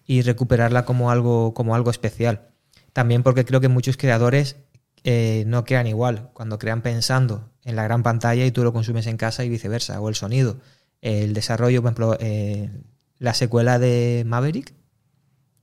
[0.07, 2.49] y recuperarla como algo, como algo especial.
[2.95, 4.55] También porque creo que muchos creadores
[5.03, 9.05] eh, no crean igual, cuando crean pensando en la gran pantalla y tú lo consumes
[9.07, 10.55] en casa y viceversa, o el sonido.
[11.01, 12.69] El desarrollo, por ejemplo, eh,
[13.19, 14.73] la secuela de Maverick,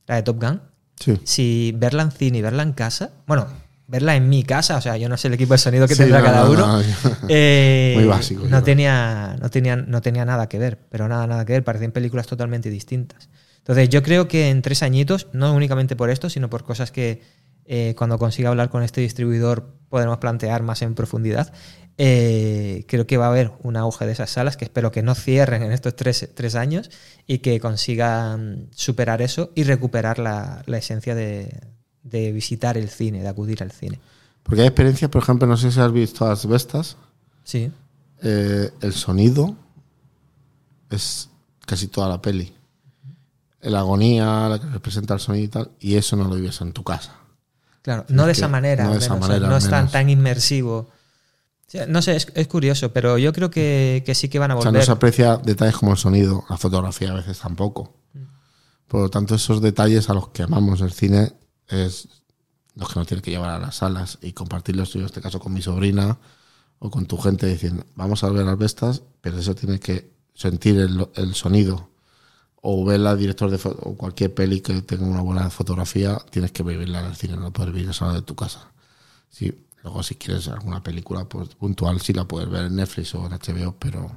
[0.05, 0.61] la de Top Gun,
[0.99, 1.19] Sí.
[1.23, 3.47] si verla en cine y verla en casa, bueno,
[3.87, 6.03] verla en mi casa, o sea, yo no sé el equipo de sonido que Sí,
[6.03, 6.67] tendrá no, cada no, uno.
[6.67, 6.83] no,
[7.29, 11.45] Eh, Muy básico, No tenía, no, tenía, no tenía nada que ver, pero nada, nada
[11.45, 11.63] que ver.
[11.63, 13.27] Parecían películas totalmente distintas.
[13.63, 17.21] Entonces, yo creo que en tres añitos, no únicamente por esto, sino por cosas que
[17.65, 21.53] eh, cuando consiga hablar con este distribuidor podremos plantear más en profundidad.
[21.97, 25.13] eh, creo que va a haber un auge de esas salas que espero que no
[25.15, 26.89] cierren en estos tres, tres años
[27.27, 31.55] y que consigan superar eso y recuperar la, la esencia de,
[32.01, 33.99] de visitar el cine, de acudir al cine.
[34.41, 36.97] Porque hay experiencias, por ejemplo, no sé si has visto las bestas,
[37.43, 37.71] Sí.
[38.23, 39.55] eh, el sonido
[40.89, 41.29] es
[41.65, 42.53] casi toda la peli.
[43.63, 46.73] La agonía, la que representa el sonido y tal, y eso no lo vives en
[46.73, 47.15] tu casa.
[47.81, 50.89] Claro, no de esa manera, no de esa menos, manera, no es tan, tan inmersivo.
[51.87, 54.61] No sé, es, es curioso, pero yo creo que, que sí que van a O
[54.61, 54.81] sea, volver.
[54.81, 57.97] no se aprecia detalles como el sonido, la fotografía a veces tampoco.
[58.87, 61.33] Por lo tanto, esos detalles a los que amamos el cine
[61.67, 62.07] es
[62.75, 65.39] los que nos tienes que llevar a las salas y compartirlos, yo en este caso
[65.39, 66.19] con mi sobrina
[66.79, 70.77] o con tu gente, diciendo, vamos a ver las bestas, pero eso tiene que sentir
[70.79, 71.89] el, el sonido.
[72.65, 76.63] O verla director de fo- o cualquier peli que tenga una buena fotografía, tienes que
[76.63, 78.71] vivirla en el cine, no puedes vivir solo de tu casa.
[79.29, 79.53] Sí,
[79.83, 83.33] luego si quieres alguna película pues, puntual, sí la puedes ver en Netflix o en
[83.33, 84.09] HBO, pero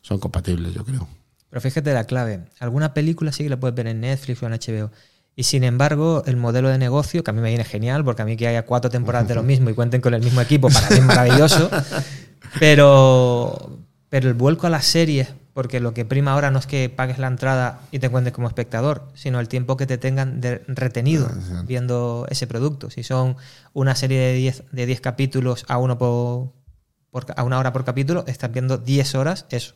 [0.00, 1.08] son compatibles, yo creo.
[1.50, 2.44] Pero fíjate la clave.
[2.60, 4.90] Alguna película sí que la puedes ver en Netflix o en HBO.
[5.34, 8.24] Y sin embargo, el modelo de negocio, que a mí me viene genial, porque a
[8.26, 10.88] mí que haya cuatro temporadas de lo mismo y cuenten con el mismo equipo, para
[10.90, 11.68] mí es maravilloso.
[12.60, 13.78] Pero,
[14.08, 17.18] pero el vuelco a las series, porque lo que prima ahora no es que pagues
[17.18, 21.28] la entrada y te encuentres como espectador, sino el tiempo que te tengan de- retenido
[21.66, 22.88] viendo ese producto.
[22.90, 23.36] Si son
[23.74, 26.52] una serie de 10 de 10 capítulos a, uno por,
[27.36, 29.74] a una hora por capítulo, estás viendo 10 horas eso,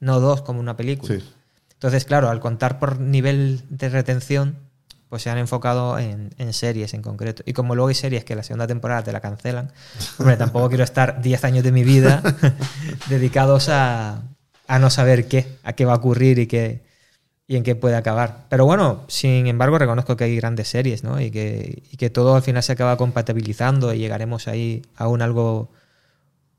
[0.00, 1.16] no dos como una película.
[1.18, 1.24] Sí.
[1.72, 4.56] Entonces, claro, al contar por nivel de retención,
[5.08, 7.42] pues se han enfocado en, en series en concreto.
[7.46, 9.72] Y como luego hay series que la segunda temporada te la cancelan,
[10.18, 12.22] hombre, tampoco quiero estar 10 años de mi vida
[13.08, 14.22] dedicados a,
[14.68, 16.82] a no saber qué, a qué va a ocurrir y qué,
[17.48, 18.46] y en qué puede acabar.
[18.50, 21.20] Pero bueno, sin embargo, reconozco que hay grandes series, ¿no?
[21.20, 25.22] Y que, y que todo al final se acaba compatibilizando y llegaremos ahí a un
[25.22, 25.70] algo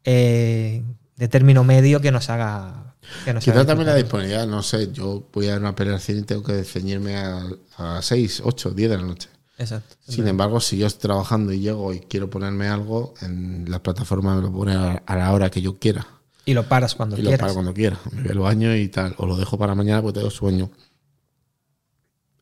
[0.03, 0.82] eh,
[1.16, 2.95] de término medio que nos haga.
[3.24, 6.24] Que nos Quizá haga también la disponibilidad, no sé, yo voy a una cine y
[6.24, 7.47] tengo que ceñirme a,
[7.78, 9.30] a 6, 8, 10 de la noche.
[9.60, 9.95] Exacto.
[10.07, 14.36] Sin embargo, si yo estoy trabajando y llego y quiero ponerme algo, en la plataforma
[14.36, 16.18] me lo pone a, a la hora que yo quiera.
[16.49, 17.39] Y lo paras cuando y lo quieras.
[17.41, 17.99] paro cuando quiera.
[18.11, 19.13] Me voy al baño y tal.
[19.17, 20.71] O lo dejo para mañana porque tengo sueño.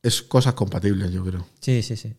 [0.04, 1.46] Es cosas compatibles, yo creo.
[1.60, 2.16] Sí, sí, sí.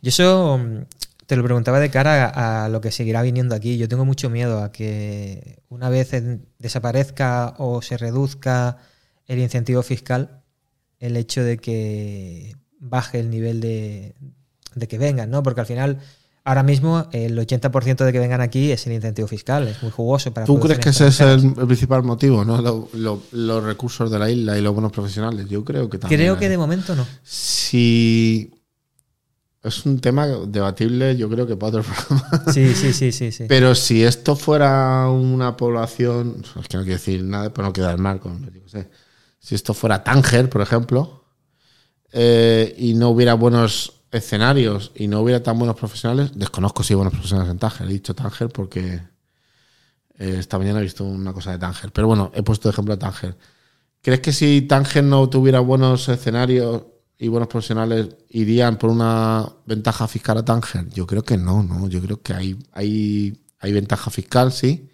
[0.00, 0.84] Yo eso mm,
[1.26, 3.76] te lo preguntaba de cara a, a lo que seguirá viniendo aquí.
[3.76, 8.78] Yo tengo mucho miedo a que una vez en- desaparezca o se reduzca
[9.26, 10.42] el incentivo fiscal,
[10.98, 14.14] el hecho de que baje el nivel de,
[14.74, 15.42] de que vengan, ¿no?
[15.42, 15.98] Porque al final,
[16.44, 20.32] ahora mismo, el 80% de que vengan aquí es el incentivo fiscal, es muy jugoso
[20.32, 22.60] para ¿Tú crees que ese es el, principal motivo, no?
[22.60, 25.46] Lo- lo- los recursos de la isla y los buenos profesionales.
[25.48, 26.20] Yo creo que también.
[26.20, 27.06] Creo que de momento no.
[27.22, 28.54] Si.
[29.62, 32.44] Es un tema debatible, yo creo que para otro programa.
[32.52, 33.30] Sí, sí, sí, sí.
[33.30, 33.44] sí.
[33.46, 37.98] Pero si esto fuera una población, es que no quiero decir nada, pero no quedar
[37.98, 38.88] mal con, sé.
[39.38, 41.24] Si esto fuera Tánger, por ejemplo,
[42.12, 46.96] eh, y no hubiera buenos escenarios y no hubiera tan buenos profesionales, desconozco si hay
[46.96, 47.88] buenos profesionales en Tánger.
[47.88, 49.00] He dicho Tánger porque
[50.18, 51.92] eh, esta mañana he visto una cosa de Tánger.
[51.92, 53.36] Pero bueno, he puesto de ejemplo a Tánger.
[54.02, 56.82] ¿Crees que si Tánger no tuviera buenos escenarios
[57.18, 60.88] y buenos profesionales, irían por una ventaja fiscal a Tánger?
[60.90, 61.86] Yo creo que no, ¿no?
[61.88, 64.88] Yo creo que hay, hay, hay ventaja fiscal, sí,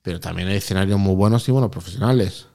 [0.00, 2.46] pero también hay escenarios muy buenos y buenos profesionales.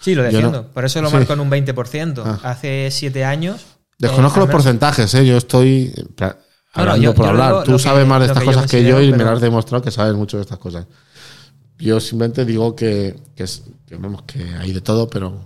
[0.00, 0.50] Sí, lo defiendo.
[0.62, 1.16] no- Por eso lo Sí.
[1.16, 2.22] marco en un 20%.
[2.24, 2.40] Ah.
[2.44, 3.66] Hace siete años.
[4.00, 5.24] Desconozco eh, los porcentajes, ¿eh?
[5.26, 6.36] Yo estoy pla-
[6.74, 7.64] No, no, hablando por yo hablar.
[7.64, 9.40] Tú lo que- sabes más de estas que cosas que yo y me lo has
[9.40, 10.86] demostrado que sabes mucho de estas cosas.
[11.78, 13.62] Yo simplemente digo que, que, es-
[14.26, 15.40] que hay de todo, pero,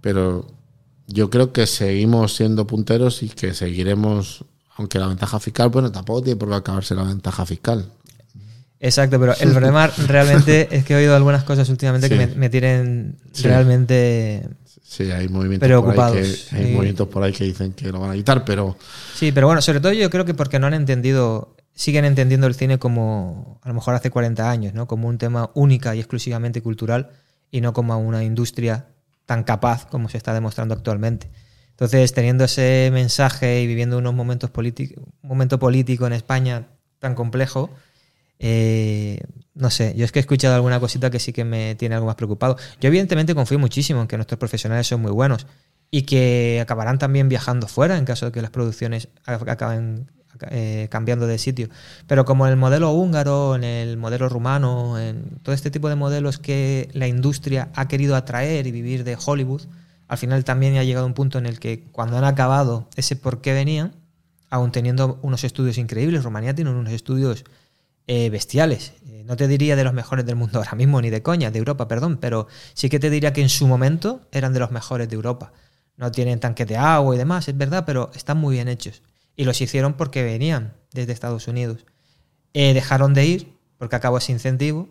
[0.00, 0.46] pero
[1.06, 4.44] yo creo que seguimos siendo punteros y que seguiremos,
[4.76, 7.86] aunque la ventaja fiscal, bueno, tampoco tiene por qué acabarse la ventaja fiscal.
[8.80, 12.48] Exacto, pero el problema realmente es que he oído algunas cosas últimamente que me, me
[12.48, 13.42] tienen Sí.
[13.42, 14.48] realmente.
[14.82, 16.72] Sí, hay movimientos, por ahí que, hay sí.
[16.72, 18.76] movimientos por ahí que dicen que lo van a quitar, pero
[19.14, 22.54] Sí, pero bueno, sobre todo yo creo que porque no han entendido, siguen entendiendo el
[22.54, 24.86] cine como a lo mejor hace 40 años, ¿no?
[24.86, 27.10] Como un tema única y exclusivamente cultural
[27.50, 28.86] y no como una industria
[29.26, 31.30] tan capaz como se está demostrando actualmente.
[31.70, 36.68] Entonces, teniendo ese mensaje y viviendo unos momentos políticos, un momento político en España
[36.98, 37.70] tan complejo,
[38.38, 39.20] eh,
[39.54, 42.06] no sé, yo es que he escuchado alguna cosita que sí que me tiene algo
[42.06, 42.56] más preocupado.
[42.80, 45.46] Yo evidentemente confío muchísimo en que nuestros profesionales son muy buenos
[45.90, 50.10] y que acabarán también viajando fuera en caso de que las producciones acaben
[50.50, 51.68] eh, cambiando de sitio.
[52.06, 55.96] Pero como en el modelo húngaro, en el modelo rumano, en todo este tipo de
[55.96, 59.62] modelos que la industria ha querido atraer y vivir de Hollywood,
[60.06, 63.40] al final también ha llegado un punto en el que cuando han acabado ese por
[63.40, 63.96] qué venían,
[64.50, 67.44] aún teniendo unos estudios increíbles, Rumanía tiene unos estudios
[68.08, 68.94] eh, bestiales.
[69.06, 71.58] Eh, no te diría de los mejores del mundo ahora mismo, ni de coña, de
[71.58, 75.10] Europa, perdón, pero sí que te diría que en su momento eran de los mejores
[75.10, 75.52] de Europa.
[75.96, 79.02] No tienen tanques de agua y demás, es verdad, pero están muy bien hechos.
[79.36, 81.84] Y los hicieron porque venían desde Estados Unidos.
[82.54, 84.88] Eh, dejaron de ir porque acabó ese incentivo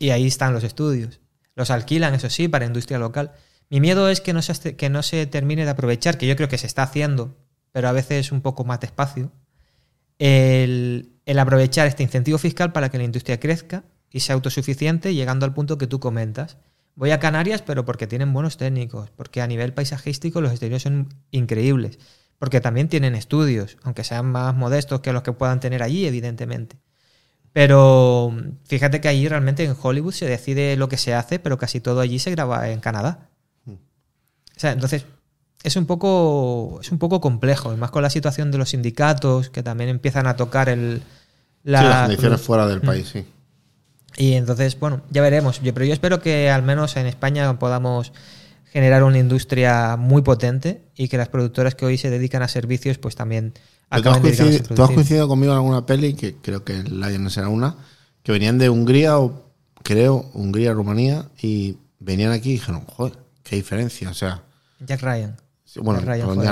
[0.00, 1.20] y ahí están los estudios.
[1.54, 3.32] Los alquilan, eso sí, para industria local.
[3.70, 6.48] Mi miedo es que no, se, que no se termine de aprovechar, que yo creo
[6.48, 7.36] que se está haciendo,
[7.70, 9.30] pero a veces un poco más despacio,
[10.18, 15.46] el, el aprovechar este incentivo fiscal para que la industria crezca y sea autosuficiente, llegando
[15.46, 16.58] al punto que tú comentas.
[16.94, 21.08] Voy a Canarias, pero porque tienen buenos técnicos, porque a nivel paisajístico los exteriores son
[21.32, 21.98] increíbles,
[22.38, 26.76] porque también tienen estudios, aunque sean más modestos que los que puedan tener allí, evidentemente.
[27.52, 31.80] Pero fíjate que allí realmente en Hollywood se decide lo que se hace, pero casi
[31.80, 33.30] todo allí se graba en Canadá.
[33.66, 35.04] O sea, entonces
[35.64, 39.50] es un poco es un poco complejo, y más con la situación de los sindicatos
[39.50, 41.02] que también empiezan a tocar el
[41.64, 43.24] la- sí, las condiciones fuera del país, sí.
[44.16, 45.60] y entonces, bueno, ya veremos.
[45.62, 48.12] Yo, pero yo espero que al menos en España podamos
[48.72, 52.98] generar una industria muy potente y que las productoras que hoy se dedican a servicios,
[52.98, 54.94] pues también ¿Tú has, coincidido, tú has producir.
[54.96, 57.76] coincidido conmigo en alguna peli, que creo que Lions era una,
[58.22, 59.44] que venían de Hungría o
[59.84, 64.10] creo, Hungría, Rumanía, y venían aquí y dijeron, joder, qué diferencia.
[64.10, 64.42] O sea,
[64.80, 65.36] Jack Ryan.
[65.82, 66.00] Bueno,
[66.42, 66.46] sé.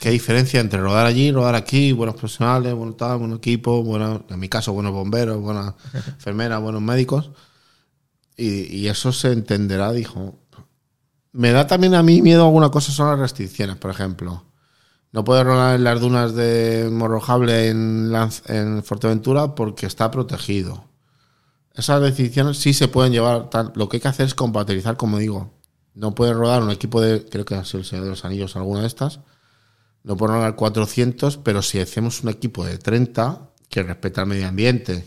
[0.00, 4.38] qué diferencia entre rodar allí, rodar aquí, buenos profesionales, buen tal, buen equipo, buenos, en
[4.38, 5.74] mi caso, buenos bomberos, buenas
[6.06, 7.30] enfermeras, buenos médicos.
[8.36, 10.38] Y, y eso se entenderá, dijo.
[11.32, 14.44] Me da también a mí miedo alguna cosa son las restricciones, por ejemplo.
[15.12, 20.84] No puedes rodar en las dunas de Morrojable en, Lanz- en Fuerteventura porque está protegido.
[21.74, 23.48] Esas restricciones sí se pueden llevar.
[23.74, 25.57] Lo que hay que hacer es compatibilizar, como digo.
[25.98, 28.54] No puedes rodar un equipo de, creo que ha sido el Señor de los Anillos,
[28.54, 29.18] alguna de estas.
[30.04, 34.46] No puedes rodar 400, pero si hacemos un equipo de 30 que respeta el medio
[34.46, 35.04] ambiente,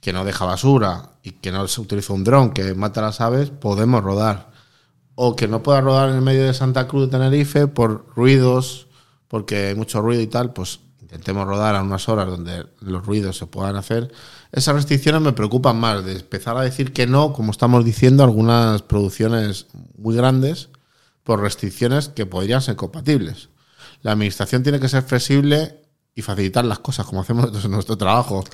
[0.00, 3.20] que no deja basura y que no se utiliza un dron que mata a las
[3.20, 4.50] aves, podemos rodar
[5.14, 8.88] o que no pueda rodar en el medio de Santa Cruz de Tenerife por ruidos,
[9.28, 13.36] porque hay mucho ruido y tal, pues intentemos rodar a unas horas donde los ruidos
[13.36, 14.10] se puedan hacer.
[14.52, 18.82] Esas restricciones me preocupan más, de empezar a decir que no, como estamos diciendo, algunas
[18.82, 20.68] producciones muy grandes,
[21.24, 23.48] por restricciones que podrían ser compatibles.
[24.02, 25.80] La administración tiene que ser flexible
[26.14, 28.44] y facilitar las cosas, como hacemos nosotros en nuestro trabajo.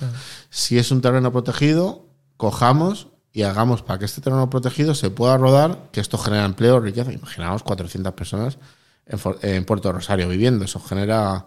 [0.51, 5.37] Si es un terreno protegido, cojamos y hagamos para que este terreno protegido se pueda
[5.37, 7.13] rodar, que esto genera empleo, riqueza.
[7.13, 8.59] Imaginaos 400 personas
[9.07, 10.65] en Puerto Rosario viviendo.
[10.65, 11.47] Eso genera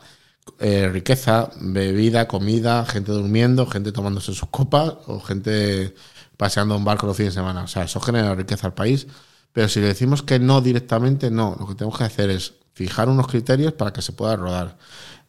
[0.59, 5.95] eh, riqueza, bebida, comida, gente durmiendo, gente tomándose sus copas o gente
[6.37, 7.63] paseando en barco los fines de semana.
[7.63, 9.07] O sea, eso genera riqueza al país.
[9.53, 11.55] Pero si le decimos que no directamente, no.
[11.59, 14.77] Lo que tenemos que hacer es fijar unos criterios para que se pueda rodar.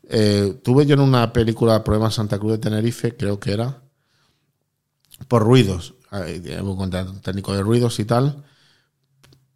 [0.08, 3.82] Eh, tuve yo en una película Problema Santa Cruz de Tenerife, creo que era,
[5.28, 5.94] por ruidos.
[6.10, 8.44] Hubo un técnico de ruidos y tal.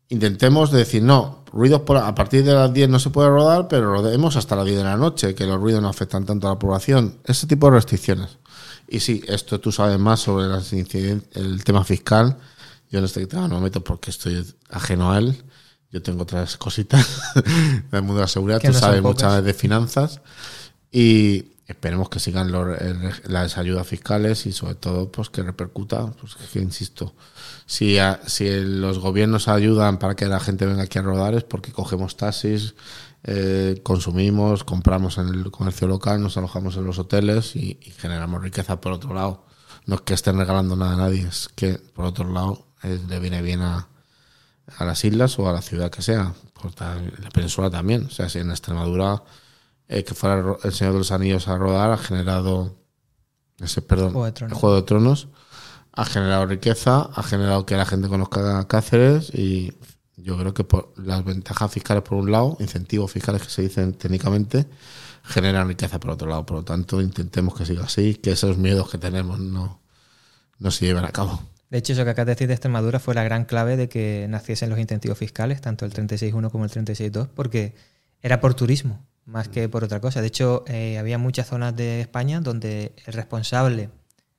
[0.09, 3.92] Intentemos decir, no, ruidos por, a partir de las 10 no se puede rodar, pero
[3.92, 6.59] rodemos hasta las 10 de la noche, que los ruidos no afectan tanto a la
[6.59, 7.18] población.
[7.24, 8.38] Ese tipo de restricciones.
[8.88, 12.36] Y sí, esto tú sabes más sobre las el tema fiscal.
[12.88, 15.42] Yo en este tema no me meto porque estoy ajeno a él.
[15.90, 17.04] Yo tengo otras cositas
[17.90, 18.61] del mundo de la seguridad.
[18.61, 20.20] Tú no sabes muchas de finanzas.
[20.92, 26.07] Y esperemos que sigan los- el- las ayudas fiscales y sobre todo pues que repercuta,
[26.20, 27.12] pues que insisto,
[27.66, 31.44] si, a- si los gobiernos ayudan para que la gente venga aquí a rodar es
[31.44, 32.74] porque cogemos taxis,
[33.24, 38.40] eh, consumimos, compramos en el comercio local, nos alojamos en los hoteles y, y generamos
[38.42, 39.44] riqueza por otro lado.
[39.86, 43.42] No es que estén regalando nada a nadie, es que por otro lado le viene
[43.42, 43.88] bien a,
[44.78, 48.06] a las islas o a la ciudad que sea, por la península también.
[48.06, 49.22] O sea, si en Extremadura
[49.88, 52.76] eh, que fuera el Señor de los Anillos a rodar ha generado
[53.58, 54.52] ese perdón Juego de Tronos.
[54.52, 55.28] el Juego de Tronos
[55.97, 59.72] ha generado riqueza ha generado que la gente conozca Cáceres y
[60.16, 63.94] yo creo que por las ventajas fiscales por un lado incentivos fiscales que se dicen
[63.94, 64.66] técnicamente
[65.24, 68.90] generan riqueza por otro lado por lo tanto intentemos que siga así que esos miedos
[68.90, 69.80] que tenemos no
[70.59, 73.14] no se lleven a cabo De hecho, eso que acabas de decir de Extremadura fue
[73.14, 77.28] la gran clave de que naciesen los incentivos fiscales, tanto el 36.1 como el 36.2,
[77.34, 77.74] porque
[78.22, 80.20] era por turismo, más que por otra cosa.
[80.20, 83.90] De hecho, eh, había muchas zonas de España donde el responsable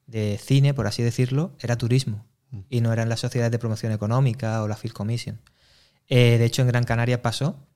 [0.08, 2.26] de cine, por así decirlo, era turismo
[2.70, 5.41] y no eran las sociedades de promoción económica o la Film Commission.
[6.08, 7.68] Eh, de hecho, en Gran Canaria pasó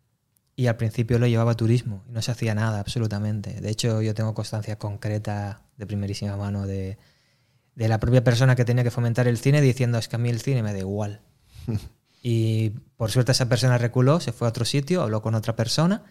[0.56, 3.60] y al principio lo llevaba turismo y no se hacía nada absolutamente.
[3.60, 6.98] De hecho, yo tengo constancia concreta de primerísima mano de,
[7.76, 10.30] de la propia persona que tenía que fomentar el cine diciendo es que a mí
[10.30, 11.22] el cine me da igual.
[12.24, 16.06] y por suerte esa persona reculó, se fue a otro sitio, habló con otra persona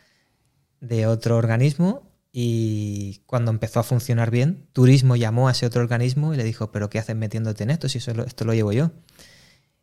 [0.80, 6.32] de otro organismo y cuando empezó a funcionar bien, Turismo llamó a ese otro organismo
[6.32, 8.92] y le dijo, pero ¿qué haces metiéndote en esto si esto lo llevo yo?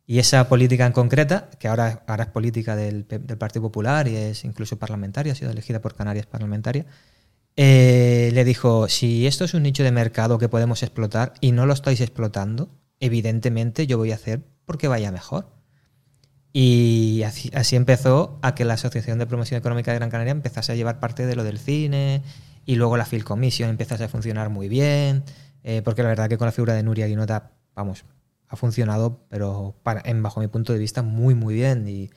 [0.05, 4.79] Y esa política en concreta, que ahora, es política del Partido Popular y es incluso
[4.79, 6.85] parlamentaria, ha sido elegida por Canarias parlamentaria,
[7.57, 11.65] eh, le dijo, si esto es un nicho de mercado que podemos explotar y no
[11.65, 12.69] lo estáis explotando,
[12.99, 15.56] evidentemente yo voy a hacer porque vaya mejor.
[16.53, 20.75] Y así, empezó a que la Asociación de Promoción Económica de Gran Canaria empezase a
[20.75, 22.23] llevar parte de lo del cine
[22.65, 25.23] y luego la Film Commission empezase a funcionar muy bien,
[25.63, 28.05] eh, porque la verdad que con la figura de Nuria Guinota, vamos,
[28.47, 31.87] ha funcionado, pero en, bajo mi punto de vista, muy, muy bien.
[31.87, 32.09] Y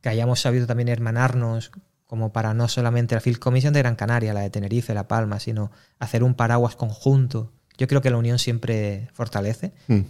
[0.00, 1.72] que hayamos sabido también hermanarnos
[2.06, 5.40] como para no solamente la Film Commission de Gran Canaria, la de Tenerife, La Palma,
[5.40, 7.52] sino hacer un paraguas conjunto.
[7.76, 10.00] Yo creo que la unión siempre fortalece Mm.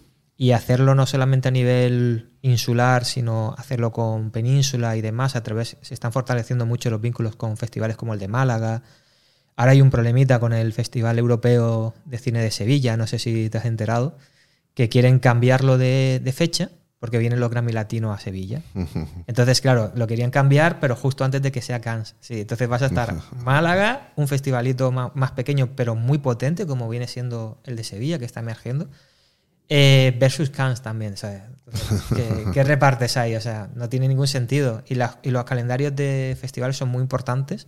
[0.41, 5.35] Y hacerlo no solamente a nivel insular, sino hacerlo con península y demás.
[5.35, 8.85] A través se están fortaleciendo mucho los vínculos con festivales como el de Málaga.
[9.57, 13.51] Ahora hay un problemita con el Festival Europeo de Cine de Sevilla, no sé si
[13.51, 14.17] te has enterado,
[14.75, 16.71] que quieren cambiarlo de, de fecha
[17.01, 18.63] porque vienen los Grammy Latinos a Sevilla.
[19.27, 22.15] Entonces, claro, lo querían cambiar, pero justo antes de que sea Cannes.
[22.21, 23.15] Sí, entonces vas a estar
[23.45, 28.25] Málaga, un festivalito más pequeño, pero muy potente, como viene siendo el de Sevilla, que
[28.25, 28.89] está emergiendo.
[29.69, 31.43] Eh, versus Cannes también, ¿sabes?
[32.17, 33.37] ¿qué, qué repartes hay?
[33.37, 34.83] O sea, no tiene ningún sentido.
[34.87, 37.67] Y, las- y los calendarios de festivales son muy importantes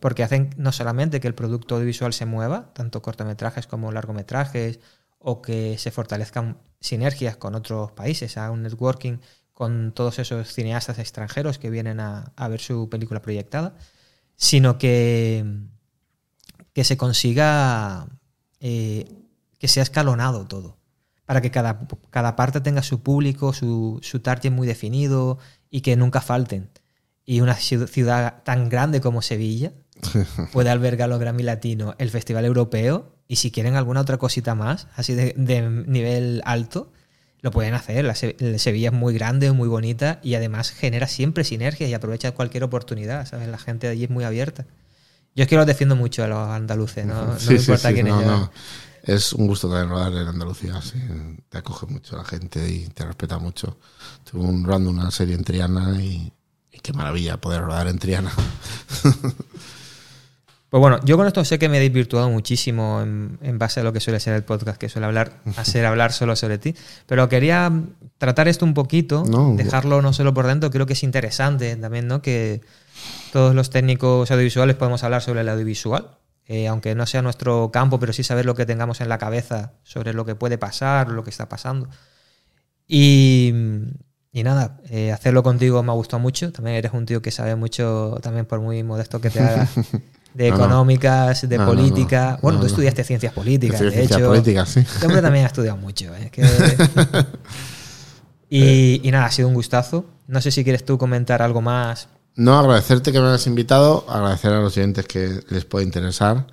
[0.00, 4.80] porque hacen no solamente que el producto audiovisual se mueva, tanto cortometrajes como largometrajes,
[5.18, 9.18] o que se fortalezcan sinergias con otros países, a un networking
[9.52, 13.74] con todos esos cineastas extranjeros que vienen a, a ver su película proyectada,
[14.36, 15.44] sino que,
[16.72, 18.06] que se consiga
[18.60, 19.06] eh,
[19.58, 20.78] que sea escalonado todo,
[21.30, 25.38] para que cada, cada parte tenga su público, su, su target muy definido
[25.70, 26.70] y que nunca falten.
[27.24, 29.70] Y una ciu- ciudad tan grande como Sevilla
[30.52, 34.88] puede albergar los Grammy Latino, el Festival Europeo y si quieren alguna otra cosita más,
[34.96, 36.90] así de, de nivel alto,
[37.42, 38.04] lo pueden hacer.
[38.04, 41.94] La Se- la Sevilla es muy grande, muy bonita y además genera siempre sinergia y
[41.94, 43.46] aprovecha cualquier oportunidad, ¿sabes?
[43.46, 44.66] La gente de allí es muy abierta.
[45.36, 47.88] Yo es que los defiendo mucho a los andaluces, no, no Sí, me sí, importa
[47.88, 48.26] sí, quién no, es.
[48.26, 48.50] no.
[49.02, 50.98] Es un gusto también rodar en Andalucía, sí.
[51.48, 53.78] Te acoge mucho la gente y te respeta mucho.
[54.30, 56.32] Tuve un rodando una serie en Triana y,
[56.70, 58.32] y qué maravilla poder rodar en Triana.
[60.70, 63.82] Pues bueno, yo con esto sé que me he desvirtuado muchísimo en, en base a
[63.82, 66.76] lo que suele ser el podcast, que suele hablar, hacer hablar solo sobre ti.
[67.06, 67.72] Pero quería
[68.18, 72.06] tratar esto un poquito, No, dejarlo no solo por dentro, creo que es interesante también,
[72.06, 72.22] ¿no?
[72.22, 72.60] Que
[73.32, 76.06] todos los técnicos audiovisuales podemos hablar sobre el audiovisual,
[76.52, 79.74] eh, aunque no sea nuestro campo, pero sí saber lo que tengamos en la cabeza
[79.84, 81.88] sobre lo que puede pasar, lo que está pasando.
[82.88, 83.52] Y,
[84.32, 86.50] y nada, eh, hacerlo contigo me ha gustado mucho.
[86.50, 89.68] También eres un tío que sabe mucho, también por muy modesto que te haga,
[90.34, 91.76] de No, económicas, de No, no, no.
[91.78, 92.38] política.
[92.42, 94.28] Bueno, No, tú estudiaste ciencias políticas, de ciencias hecho.
[94.28, 94.80] políticas, sí.
[94.80, 96.12] Este hombre también ha estudiado mucho.
[96.16, 96.30] ¿eh?
[96.32, 96.42] Que-
[98.48, 100.04] y, y nada, ha sido un gustazo.
[100.26, 102.08] No sé si quieres tú comentar algo más.
[102.36, 106.46] No, agradecerte que me hayas invitado, agradecer a los oyentes que les puede interesar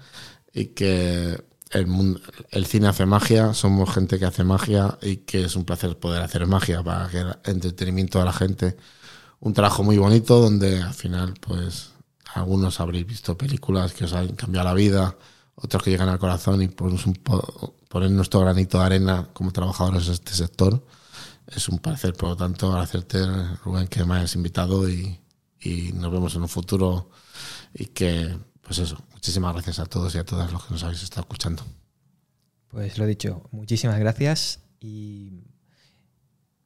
[0.54, 2.20] y que el, mundo,
[2.52, 6.22] el cine hace magia, somos gente que hace magia y que es un placer poder
[6.24, 8.76] hacer magia para que el entretenimiento a la gente.
[9.40, 11.92] Un trabajo muy bonito donde al final, pues,
[12.34, 15.18] algunos habréis visto películas que os han cambiado la vida,
[15.56, 19.52] otros que llegan al corazón y ponemos un po- poner nuestro granito de arena como
[19.54, 20.84] trabajadores de este sector.
[21.48, 23.20] Es un placer, por lo tanto, agradecerte,
[23.64, 25.20] Rubén, que me hayas invitado y,
[25.68, 27.10] y nos vemos en un futuro
[27.74, 31.04] y que, pues eso, muchísimas gracias a todos y a todas los que nos habéis
[31.04, 31.64] estado escuchando.
[32.70, 35.44] Pues lo dicho, muchísimas gracias y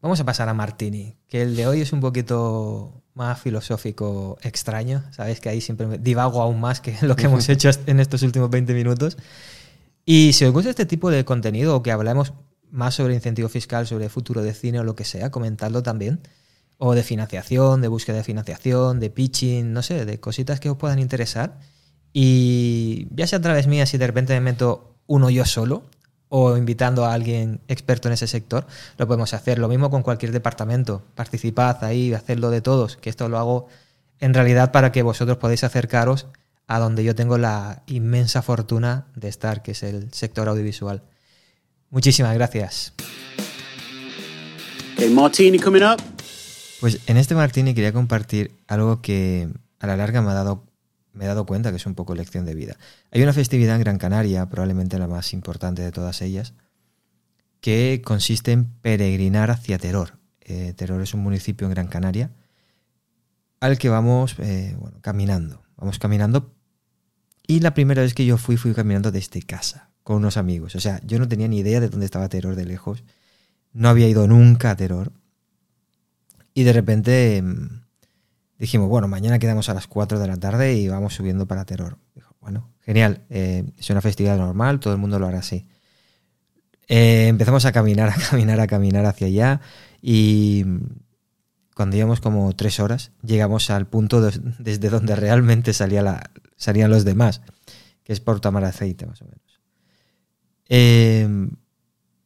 [0.01, 5.03] vamos a pasar a Martini, que el de hoy es un poquito más filosófico extraño,
[5.11, 8.21] sabéis que ahí siempre me divago aún más que lo que hemos hecho en estos
[8.21, 9.17] últimos 20 minutos.
[10.05, 12.33] Y si os gusta este tipo de contenido o que hablamos
[12.69, 16.21] más sobre incentivo fiscal, sobre futuro de cine o lo que sea, comentadlo también.
[16.83, 20.77] O de financiación, de búsqueda de financiación, de pitching, no sé, de cositas que os
[20.77, 21.59] puedan interesar.
[22.11, 25.83] Y ya sea a través mía, si de repente me meto uno yo solo
[26.29, 28.65] o invitando a alguien experto en ese sector,
[28.97, 29.59] lo podemos hacer.
[29.59, 31.03] Lo mismo con cualquier departamento.
[31.13, 33.67] Participad ahí, hacedlo de todos, que esto lo hago
[34.19, 36.25] en realidad para que vosotros podáis acercaros
[36.65, 41.03] a donde yo tengo la inmensa fortuna de estar, que es el sector audiovisual.
[41.91, 42.93] Muchísimas gracias.
[44.95, 46.10] Okay, martini coming up.
[46.81, 49.47] Pues en este Martini quería compartir algo que
[49.79, 50.65] a la larga me ha dado,
[51.13, 52.75] me he dado cuenta que es un poco lección de vida.
[53.11, 56.55] Hay una festividad en Gran Canaria, probablemente la más importante de todas ellas,
[57.59, 60.17] que consiste en peregrinar hacia Teror.
[60.41, 62.31] Eh, Teror es un municipio en Gran Canaria
[63.59, 65.61] al que vamos eh, caminando.
[65.77, 66.55] Vamos caminando
[67.45, 70.75] y la primera vez que yo fui, fui caminando desde casa con unos amigos.
[70.75, 73.03] O sea, yo no tenía ni idea de dónde estaba Teror de lejos.
[73.71, 75.11] No había ido nunca a Teror.
[76.53, 77.83] Y de repente mm,
[78.59, 81.97] dijimos, bueno, mañana quedamos a las 4 de la tarde y vamos subiendo para Terror.
[82.15, 85.65] Dijo, bueno, genial, eh, es una festividad normal, todo el mundo lo hará así.
[86.87, 89.61] Eh, empezamos a caminar, a caminar, a caminar hacia allá
[90.01, 90.79] y mm,
[91.75, 96.91] cuando íbamos como tres horas llegamos al punto de- desde donde realmente salía la, salían
[96.91, 97.41] los demás,
[98.03, 99.39] que es por tomar aceite más o menos.
[100.67, 101.49] Eh,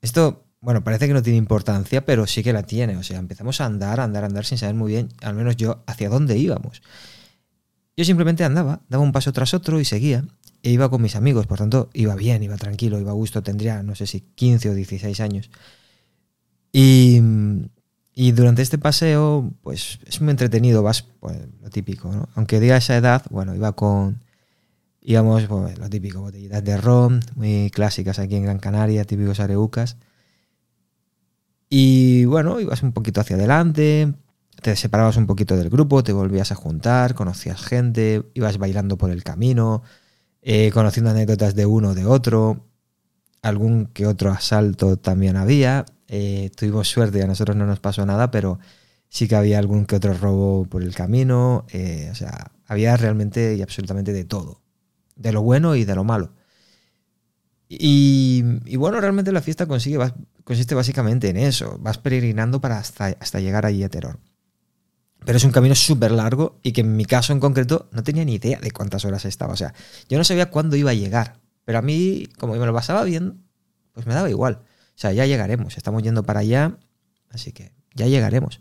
[0.02, 2.98] esto bueno, parece que no tiene importancia, pero sí que la tiene.
[2.98, 6.10] O sea, empezamos a andar, andar, andar sin saber muy bien, al menos yo, hacia
[6.10, 6.82] dónde íbamos.
[7.96, 10.26] Yo simplemente andaba, daba un paso tras otro y seguía.
[10.64, 13.84] E iba con mis amigos, por tanto, iba bien, iba tranquilo, iba a gusto, tendría,
[13.84, 15.52] no sé si 15 o 16 años.
[16.74, 17.22] Y,
[18.16, 22.28] y durante este paseo, pues es muy entretenido, vas, pues lo típico, ¿no?
[22.34, 24.24] Aunque diga esa edad, bueno, iba con,
[25.00, 29.98] íbamos, pues, lo típico, botellitas de ron, muy clásicas aquí en Gran Canaria, típicos areucas.
[31.70, 34.14] Y bueno, ibas un poquito hacia adelante,
[34.62, 39.10] te separabas un poquito del grupo, te volvías a juntar, conocías gente, ibas bailando por
[39.12, 39.84] el camino,
[40.42, 42.66] eh, conociendo anécdotas de uno o de otro,
[43.42, 45.86] algún que otro asalto también había.
[46.08, 48.60] Eh, tuvimos suerte, a nosotros no nos pasó nada, pero
[49.10, 51.66] sí que había algún que otro robo por el camino.
[51.72, 54.62] eh, o sea, había realmente y absolutamente de todo,
[55.16, 56.32] de lo bueno y de lo malo.
[57.68, 58.44] Y,
[58.78, 59.98] bueno, realmente la fiesta consigue,
[60.44, 61.78] consiste básicamente en eso.
[61.80, 64.20] Vas peregrinando para hasta, llegar allí a Teror.
[65.26, 68.24] Pero es un camino súper largo y que en mi caso en concreto no tenía
[68.24, 69.54] ni idea de cuántas horas estaba.
[69.54, 69.74] O sea,
[70.08, 71.40] yo no sabía cuándo iba a llegar.
[71.64, 73.44] Pero a mí, como me lo pasaba bien,
[73.94, 74.60] pues me daba igual.
[74.62, 75.78] O sea, ya llegaremos.
[75.78, 76.78] Estamos yendo para allá.
[77.32, 78.60] Así que ya llegaremos.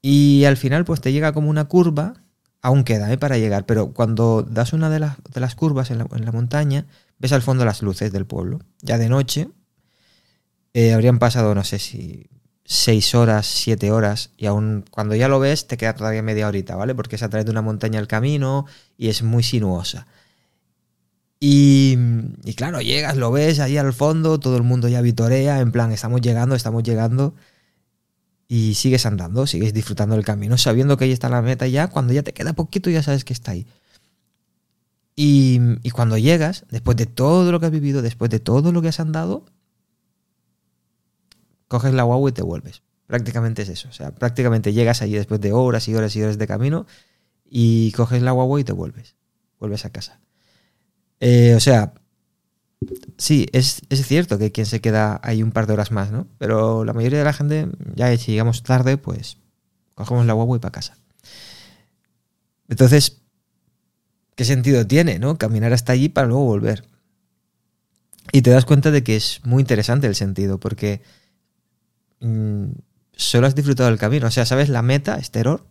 [0.00, 2.14] Y al final, pues te llega como una curva.
[2.62, 3.18] Aún queda ¿eh?
[3.18, 3.66] para llegar.
[3.66, 6.86] Pero cuando das una de, las, de las curvas en la montaña,
[7.18, 8.60] ves al fondo las luces del pueblo.
[8.82, 9.48] Ya de noche.
[10.72, 12.28] Eh, habrían pasado, no sé si
[12.64, 16.76] seis horas, siete horas, y aún cuando ya lo ves te queda todavía media horita,
[16.76, 16.94] ¿vale?
[16.94, 20.06] Porque es a través de una montaña el camino y es muy sinuosa.
[21.46, 21.98] Y,
[22.56, 26.22] claro, llegas, lo ves ahí al fondo, todo el mundo ya vitorea, en plan, estamos
[26.22, 27.34] llegando, estamos llegando,
[28.48, 32.14] y sigues andando, sigues disfrutando del camino, sabiendo que ahí está la meta ya, cuando
[32.14, 33.66] ya te queda poquito ya sabes que está ahí.
[35.16, 35.60] Y,
[35.90, 38.98] cuando llegas, después de todo lo que has vivido, después de todo lo que has
[39.00, 39.44] andado,
[41.68, 42.82] coges la guagua y te vuelves.
[43.06, 43.88] Prácticamente es eso.
[43.88, 46.86] O sea, prácticamente llegas allí después de horas y horas y horas de camino
[47.44, 49.14] y coges la guagua y te vuelves.
[49.60, 50.20] Vuelves a casa.
[51.20, 51.94] Eh, o sea,
[53.16, 56.26] sí, es, es, cierto que quien se queda ahí un par de horas más, ¿no?
[56.38, 59.38] Pero la mayoría de la gente, ya si llegamos tarde, pues
[59.94, 60.98] cogemos la guagua y para casa.
[62.68, 63.23] Entonces,
[64.34, 65.38] ¿qué sentido tiene, no?
[65.38, 66.84] Caminar hasta allí para luego volver.
[68.32, 71.02] Y te das cuenta de que es muy interesante el sentido, porque
[72.20, 72.70] mmm,
[73.12, 74.26] solo has disfrutado del camino.
[74.26, 75.66] O sea, sabes la meta, es terror,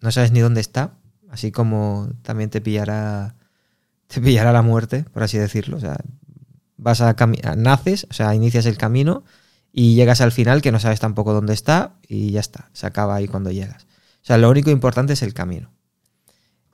[0.00, 0.94] no sabes ni dónde está,
[1.30, 3.36] así como también te pillará,
[4.06, 5.76] te pillará la muerte, por así decirlo.
[5.76, 5.96] O sea,
[6.76, 7.14] vas a
[7.56, 9.24] naces, o sea, inicias el camino
[9.72, 13.16] y llegas al final que no sabes tampoco dónde está y ya está, se acaba
[13.16, 13.84] ahí cuando llegas.
[13.84, 15.75] O sea, lo único importante es el camino.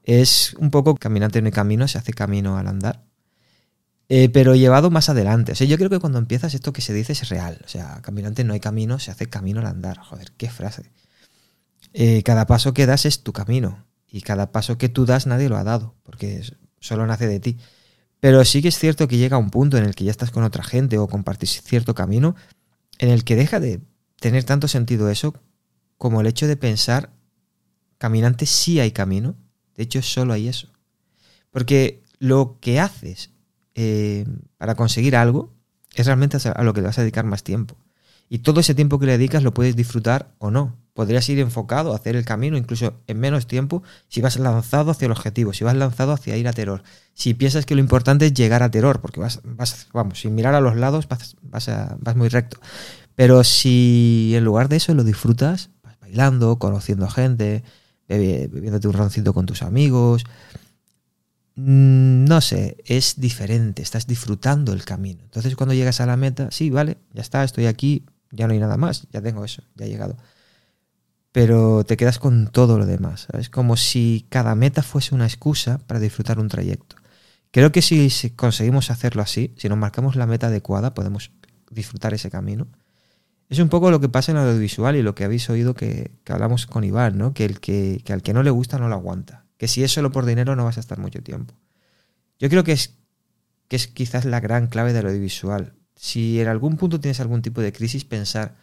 [0.03, 3.05] Es un poco caminante en el camino, se hace camino al andar.
[4.09, 5.53] Eh, pero llevado más adelante.
[5.53, 7.61] O sea, yo creo que cuando empiezas esto que se dice es real.
[7.65, 9.99] O sea, caminante no hay camino, se hace camino al andar.
[9.99, 10.91] Joder, qué frase.
[11.95, 13.87] Eh, cada paso que das es tu camino.
[14.09, 16.43] Y cada paso que tú das nadie lo ha dado, porque
[16.81, 17.59] solo nace de ti.
[18.21, 20.45] Pero sí que es cierto que llega un punto en el que ya estás con
[20.45, 22.37] otra gente o compartís cierto camino,
[22.99, 23.81] en el que deja de
[24.21, 25.35] tener tanto sentido eso
[25.97, 27.11] como el hecho de pensar,
[27.99, 29.37] caminante sí hay camino.
[29.77, 30.69] De hecho, solo hay eso.
[31.51, 33.31] Porque lo que haces
[33.75, 34.27] eh,
[34.59, 35.53] para conseguir algo
[35.95, 37.77] es realmente a lo que le vas a dedicar más tiempo.
[38.29, 40.79] Y todo ese tiempo que le dedicas lo puedes disfrutar o no.
[40.95, 45.07] Podrías ir enfocado a hacer el camino incluso en menos tiempo si vas lanzado hacia
[45.07, 46.83] el objetivo, si vas lanzado hacia ir a terror.
[47.13, 50.55] Si piensas que lo importante es llegar a terror, porque vas, vas vamos, sin mirar
[50.55, 52.59] a los lados vas, vas, vas muy recto.
[53.15, 57.63] Pero si en lugar de eso lo disfrutas, vas bailando, conociendo a gente,
[58.09, 60.25] bebiéndote un roncito con tus amigos,
[61.55, 65.21] Mm, no sé, es diferente, estás disfrutando el camino.
[65.25, 68.59] Entonces cuando llegas a la meta, sí, vale, ya está, estoy aquí, ya no hay
[68.59, 70.17] nada más, ya tengo eso, ya he llegado.
[71.33, 75.79] Pero te quedas con todo lo demás, es como si cada meta fuese una excusa
[75.79, 76.97] para disfrutar un trayecto.
[77.51, 81.33] Creo que si, conseguimos hacerlo así, si nos marcamos la meta adecuada, podemos
[81.71, 82.67] disfrutar ese camino.
[83.53, 86.11] Es un poco lo que pasa en el audiovisual y lo que habéis oído que,
[86.27, 87.35] hablamos con Iván, ¿no?
[87.35, 89.93] Que, el que, que al que no le gusta no lo aguanta que si es
[89.93, 91.55] solo por dinero no vas a estar mucho tiempo.
[92.41, 92.97] Yo creo que es,
[93.69, 95.75] que es quizás la gran clave del audiovisual.
[95.95, 98.57] Si en algún punto tienes algún tipo de crisis, pensar,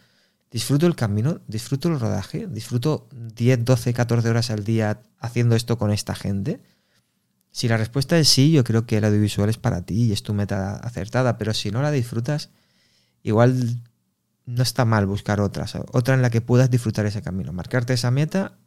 [0.50, 5.78] disfruto el camino, disfruto el rodaje, disfruto 10, 12, 14 horas al día haciendo esto
[5.78, 6.60] con esta gente.
[7.50, 10.22] Si la respuesta es sí, yo creo que el audiovisual es para ti y es
[10.22, 12.50] tu meta acertada, pero si no la disfrutas,
[13.22, 13.80] igual
[14.50, 18.10] no está mal buscar otras, otra en la que puedas disfrutar ese camino, marcarte esa
[18.10, 18.58] meta,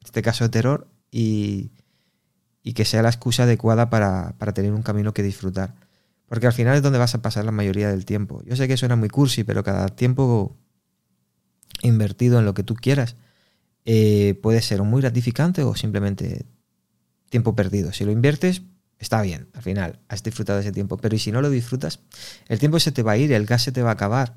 [0.00, 1.72] en este caso de terror, y,
[2.62, 5.74] y que sea la excusa adecuada para, para, tener un camino que disfrutar.
[6.26, 8.42] Porque al final es donde vas a pasar la mayoría del tiempo.
[8.44, 10.56] Yo sé que suena muy cursi, pero cada tiempo
[11.82, 13.16] invertido en lo que tú quieras
[13.84, 16.46] eh, puede ser muy gratificante o simplemente
[17.30, 17.92] tiempo perdido.
[17.92, 18.62] Si lo inviertes,
[19.00, 20.98] está bien, al final has disfrutado ese tiempo.
[20.98, 22.00] Pero si no lo disfrutas,
[22.48, 24.36] el tiempo se te va a ir, el gas se te va a acabar.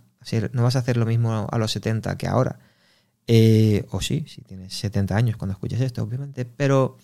[0.53, 2.59] no vas a hacer lo mismo a los 70 que ahora.
[3.27, 6.97] Eh, o sí, si tienes 70 años cuando escuches esto, obviamente, pero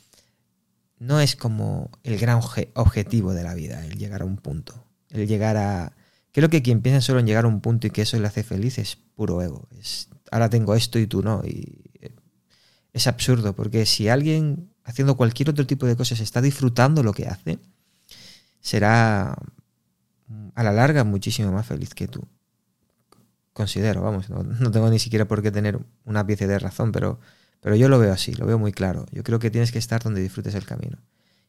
[0.98, 2.42] no es como el gran
[2.74, 4.86] objetivo de la vida, el llegar a un punto.
[5.10, 5.96] El llegar a.
[6.32, 8.44] Creo que quien piensa solo en llegar a un punto y que eso le hace
[8.44, 9.68] feliz es puro ego.
[9.80, 11.42] Es, ahora tengo esto y tú no.
[11.46, 12.12] Y eh,
[12.94, 17.28] es absurdo, porque si alguien haciendo cualquier otro tipo de cosas está disfrutando lo que
[17.28, 17.60] hace,
[18.60, 19.38] será
[20.56, 22.28] a la larga muchísimo más feliz que tú
[23.54, 27.20] considero, vamos, no, tengo ni siquiera por qué tener una pieza de razón, pero,
[27.60, 29.06] pero yo lo veo así, lo veo muy claro.
[29.12, 30.98] Yo creo que tienes que estar donde disfrutes el camino.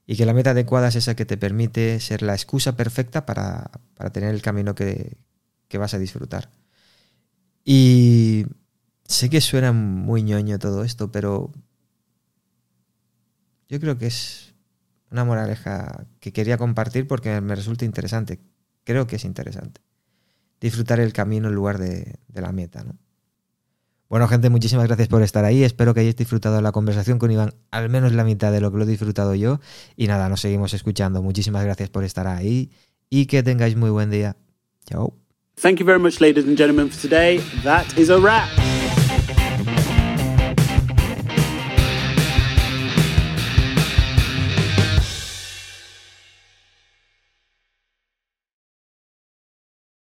[0.06, 3.70] Y que la meta adecuada es esa que te permite ser la excusa perfecta para,
[3.94, 5.18] para tener el camino que,
[5.68, 6.50] que, vas a disfrutar.
[7.64, 8.46] Y
[9.04, 11.52] sé que suena muy ñoño todo esto, pero
[13.70, 14.52] yo creo que es
[15.10, 18.40] una moraleja que quería compartir porque me resulta interesante.
[18.84, 19.80] Creo que es interesante.
[20.60, 22.97] Disfrutar el camino en lugar de, la meta, ¿no?
[24.09, 25.62] Bueno, gente, muchísimas gracias por estar ahí.
[25.62, 28.78] Espero que hayáis disfrutado la conversación con Iván, al menos la mitad de lo que
[28.78, 29.60] lo he disfrutado yo.
[29.97, 31.22] Y nada, nos seguimos escuchando.
[31.22, 32.72] Muchísimas gracias por estar ahí
[33.09, 34.36] y que tengáis muy buen día.
[34.84, 35.16] Chao.